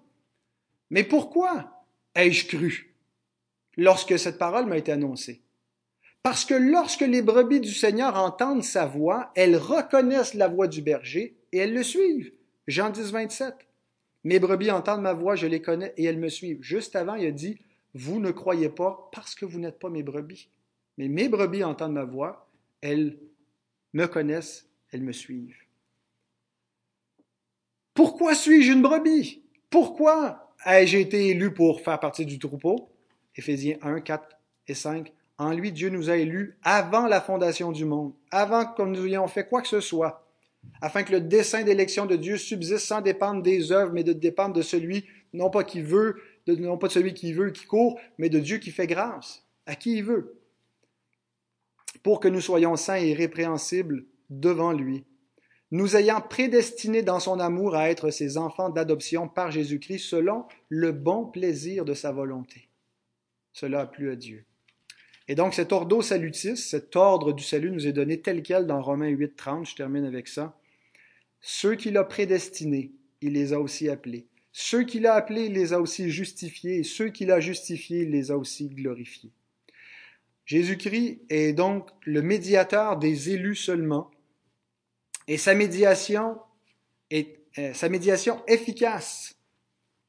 Mais 0.89 1.03
pourquoi 1.03 1.83
ai-je 2.15 2.47
cru 2.47 2.95
lorsque 3.75 4.17
cette 4.17 4.37
parole 4.37 4.65
m'a 4.65 4.77
été 4.77 4.93
annoncée? 4.93 5.41
Parce 6.23 6.45
que 6.45 6.53
lorsque 6.53 7.01
les 7.01 7.21
brebis 7.21 7.59
du 7.59 7.73
Seigneur 7.73 8.15
entendent 8.15 8.63
sa 8.63 8.85
voix, 8.85 9.31
elles 9.35 9.55
reconnaissent 9.57 10.33
la 10.33 10.47
voix 10.47 10.67
du 10.67 10.81
berger 10.81 11.38
et 11.51 11.59
elles 11.59 11.73
le 11.73 11.83
suivent. 11.83 12.31
Jean 12.67 12.89
10, 12.89 13.11
27. 13.11 13.55
Mes 14.23 14.39
brebis 14.39 14.71
entendent 14.71 15.01
ma 15.01 15.13
voix, 15.13 15.35
je 15.35 15.47
les 15.47 15.61
connais 15.61 15.93
et 15.97 16.03
elles 16.03 16.19
me 16.19 16.29
suivent. 16.29 16.61
Juste 16.61 16.95
avant, 16.95 17.15
il 17.15 17.25
a 17.25 17.31
dit, 17.31 17.57
vous 17.93 18.19
ne 18.19 18.31
croyez 18.31 18.69
pas 18.69 19.09
parce 19.13 19.35
que 19.35 19.45
vous 19.45 19.59
n'êtes 19.59 19.79
pas 19.79 19.89
mes 19.89 20.03
brebis. 20.03 20.49
Mais 20.97 21.07
mes 21.07 21.29
brebis 21.29 21.63
entendent 21.63 21.93
ma 21.93 22.03
voix, 22.03 22.49
elles 22.81 23.17
me 23.93 24.05
connaissent, 24.05 24.67
elles 24.91 25.01
me 25.01 25.13
suivent. 25.13 25.57
Pourquoi 27.93 28.35
suis-je 28.35 28.73
une 28.73 28.81
brebis? 28.81 29.41
Pourquoi 29.69 30.53
ai-je 30.65 30.97
été 30.97 31.27
élu 31.27 31.53
pour 31.53 31.81
faire 31.81 31.99
partie 31.99 32.25
du 32.25 32.39
troupeau? 32.39 32.89
Éphésiens 33.35 33.77
1, 33.81 34.01
4 34.01 34.37
et 34.67 34.73
5. 34.73 35.11
En 35.37 35.53
lui, 35.53 35.71
Dieu 35.71 35.89
nous 35.89 36.09
a 36.09 36.17
élus 36.17 36.57
avant 36.63 37.07
la 37.07 37.21
fondation 37.21 37.71
du 37.71 37.85
monde, 37.85 38.13
avant 38.29 38.65
que 38.65 38.81
nous 38.81 39.05
ayons 39.05 39.27
fait 39.27 39.47
quoi 39.47 39.61
que 39.61 39.69
ce 39.69 39.79
soit, 39.79 40.28
afin 40.81 41.03
que 41.03 41.11
le 41.11 41.21
dessein 41.21 41.63
d'élection 41.63 42.05
de 42.05 42.15
Dieu 42.15 42.37
subsiste 42.37 42.85
sans 42.85 43.01
dépendre 43.01 43.41
des 43.41 43.71
œuvres, 43.71 43.93
mais 43.93 44.03
de 44.03 44.13
dépendre 44.13 44.55
de 44.55 44.61
celui, 44.61 45.05
non 45.33 45.49
pas 45.49 45.63
qui 45.63 45.81
veut, 45.81 46.21
non 46.47 46.77
pas 46.77 46.87
de 46.87 46.93
celui 46.93 47.13
qui 47.13 47.33
veut, 47.33 47.51
qui 47.51 47.65
court, 47.65 47.99
mais 48.17 48.29
de 48.29 48.39
Dieu 48.39 48.57
qui 48.57 48.71
fait 48.71 48.87
grâce, 48.87 49.45
à 49.65 49.75
qui 49.75 49.97
il 49.97 50.03
veut, 50.03 50.39
pour 52.03 52.19
que 52.19 52.27
nous 52.27 52.41
soyons 52.41 52.75
saints 52.75 52.99
et 52.99 53.09
irrépréhensibles 53.09 54.05
devant 54.29 54.71
lui, 54.71 55.05
nous 55.71 55.95
ayant 55.95 56.21
prédestinés 56.21 57.03
dans 57.03 57.19
son 57.19 57.39
amour 57.39 57.75
à 57.75 57.89
être 57.89 58.09
ses 58.09 58.37
enfants 58.37 58.69
d'adoption 58.69 59.27
par 59.27 59.51
Jésus-Christ 59.51 59.99
selon 59.99 60.45
le 60.69 60.91
bon 60.91 61.25
plaisir 61.25 61.85
de 61.85 61.93
sa 61.93 62.11
volonté. 62.11 62.69
Cela 63.53 63.81
a 63.81 63.85
plu 63.85 64.11
à 64.11 64.15
Dieu. 64.15 64.45
Et 65.29 65.35
donc 65.35 65.53
cet 65.53 65.71
ordo 65.71 66.01
salutis, 66.01 66.57
cet 66.57 66.95
ordre 66.95 67.33
du 67.33 67.43
salut 67.43 67.69
nous 67.69 67.85
est 67.85 67.93
donné 67.93 68.19
tel 68.19 68.41
quel 68.41 68.65
dans 68.65 68.81
Romains 68.81 69.09
8, 69.09 69.35
30, 69.35 69.69
je 69.69 69.75
termine 69.75 70.03
avec 70.03 70.27
ça. 70.27 70.59
Ceux 71.39 71.75
qu'il 71.75 71.97
a 71.97 72.03
prédestinés, 72.03 72.93
il 73.21 73.33
les 73.33 73.53
a 73.53 73.59
aussi 73.59 73.89
appelés. 73.89 74.25
Ceux 74.51 74.83
qu'il 74.83 75.05
a 75.05 75.13
appelés, 75.13 75.45
il 75.45 75.53
les 75.53 75.71
a 75.71 75.79
aussi 75.79 76.09
justifiés, 76.09 76.79
et 76.79 76.83
ceux 76.83 77.09
qu'il 77.09 77.29
a 77.29 77.39
justifiés, 77.39 78.01
il 78.01 78.09
les 78.09 78.31
a 78.31 78.37
aussi 78.37 78.69
glorifiés. 78.69 79.31
Jésus-Christ 80.45 81.21
est 81.29 81.53
donc 81.53 81.91
le 82.05 82.23
médiateur 82.23 82.97
des 82.97 83.29
élus 83.29 83.55
seulement, 83.55 84.09
et 85.27 85.37
sa 85.37 85.53
médiation 85.53 86.39
est 87.11 87.37
euh, 87.59 87.73
sa 87.75 87.87
médiation 87.87 88.43
efficace, 88.47 89.35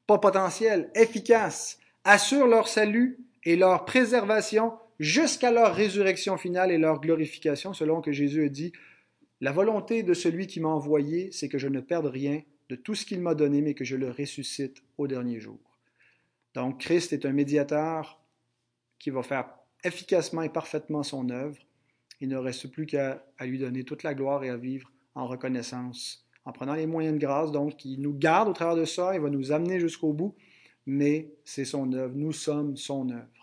pas 0.07 0.17
potentielle, 0.17 0.89
efficace, 0.95 1.77
assure 2.05 2.47
leur 2.47 2.67
salut 2.67 3.19
et 3.43 3.55
leur 3.55 3.85
préservation 3.85 4.73
jusqu'à 5.01 5.51
leur 5.51 5.73
résurrection 5.73 6.37
finale 6.37 6.71
et 6.71 6.77
leur 6.77 7.01
glorification, 7.01 7.73
selon 7.73 8.01
que 8.01 8.11
Jésus 8.11 8.45
a 8.45 8.49
dit, 8.49 8.71
La 9.41 9.51
volonté 9.51 10.03
de 10.03 10.13
celui 10.13 10.45
qui 10.45 10.59
m'a 10.59 10.69
envoyé, 10.69 11.31
c'est 11.31 11.49
que 11.49 11.57
je 11.57 11.67
ne 11.67 11.79
perde 11.79 12.05
rien 12.05 12.43
de 12.69 12.75
tout 12.75 12.93
ce 12.93 13.05
qu'il 13.05 13.19
m'a 13.19 13.33
donné, 13.33 13.61
mais 13.61 13.73
que 13.73 13.83
je 13.83 13.95
le 13.95 14.11
ressuscite 14.11 14.83
au 14.99 15.07
dernier 15.07 15.39
jour. 15.39 15.59
Donc 16.53 16.79
Christ 16.81 17.13
est 17.13 17.25
un 17.25 17.33
médiateur 17.33 18.21
qui 18.99 19.09
va 19.09 19.23
faire 19.23 19.49
efficacement 19.83 20.43
et 20.43 20.49
parfaitement 20.49 21.01
son 21.01 21.31
œuvre. 21.31 21.57
Il 22.19 22.29
ne 22.29 22.37
reste 22.37 22.67
plus 22.67 22.85
qu'à 22.85 23.23
lui 23.41 23.57
donner 23.57 23.83
toute 23.83 24.03
la 24.03 24.13
gloire 24.13 24.43
et 24.43 24.49
à 24.49 24.57
vivre 24.57 24.91
en 25.15 25.25
reconnaissance, 25.25 26.27
en 26.45 26.51
prenant 26.51 26.75
les 26.75 26.85
moyens 26.85 27.15
de 27.15 27.19
grâce. 27.19 27.51
Donc, 27.51 27.83
il 27.85 27.99
nous 28.01 28.13
garde 28.13 28.49
au 28.49 28.53
travers 28.53 28.75
de 28.75 28.85
ça, 28.85 29.15
il 29.15 29.21
va 29.21 29.31
nous 29.31 29.51
amener 29.51 29.79
jusqu'au 29.79 30.13
bout, 30.13 30.35
mais 30.85 31.33
c'est 31.43 31.65
son 31.65 31.91
œuvre. 31.93 32.13
Nous 32.15 32.33
sommes 32.33 32.77
son 32.77 33.09
œuvre. 33.09 33.40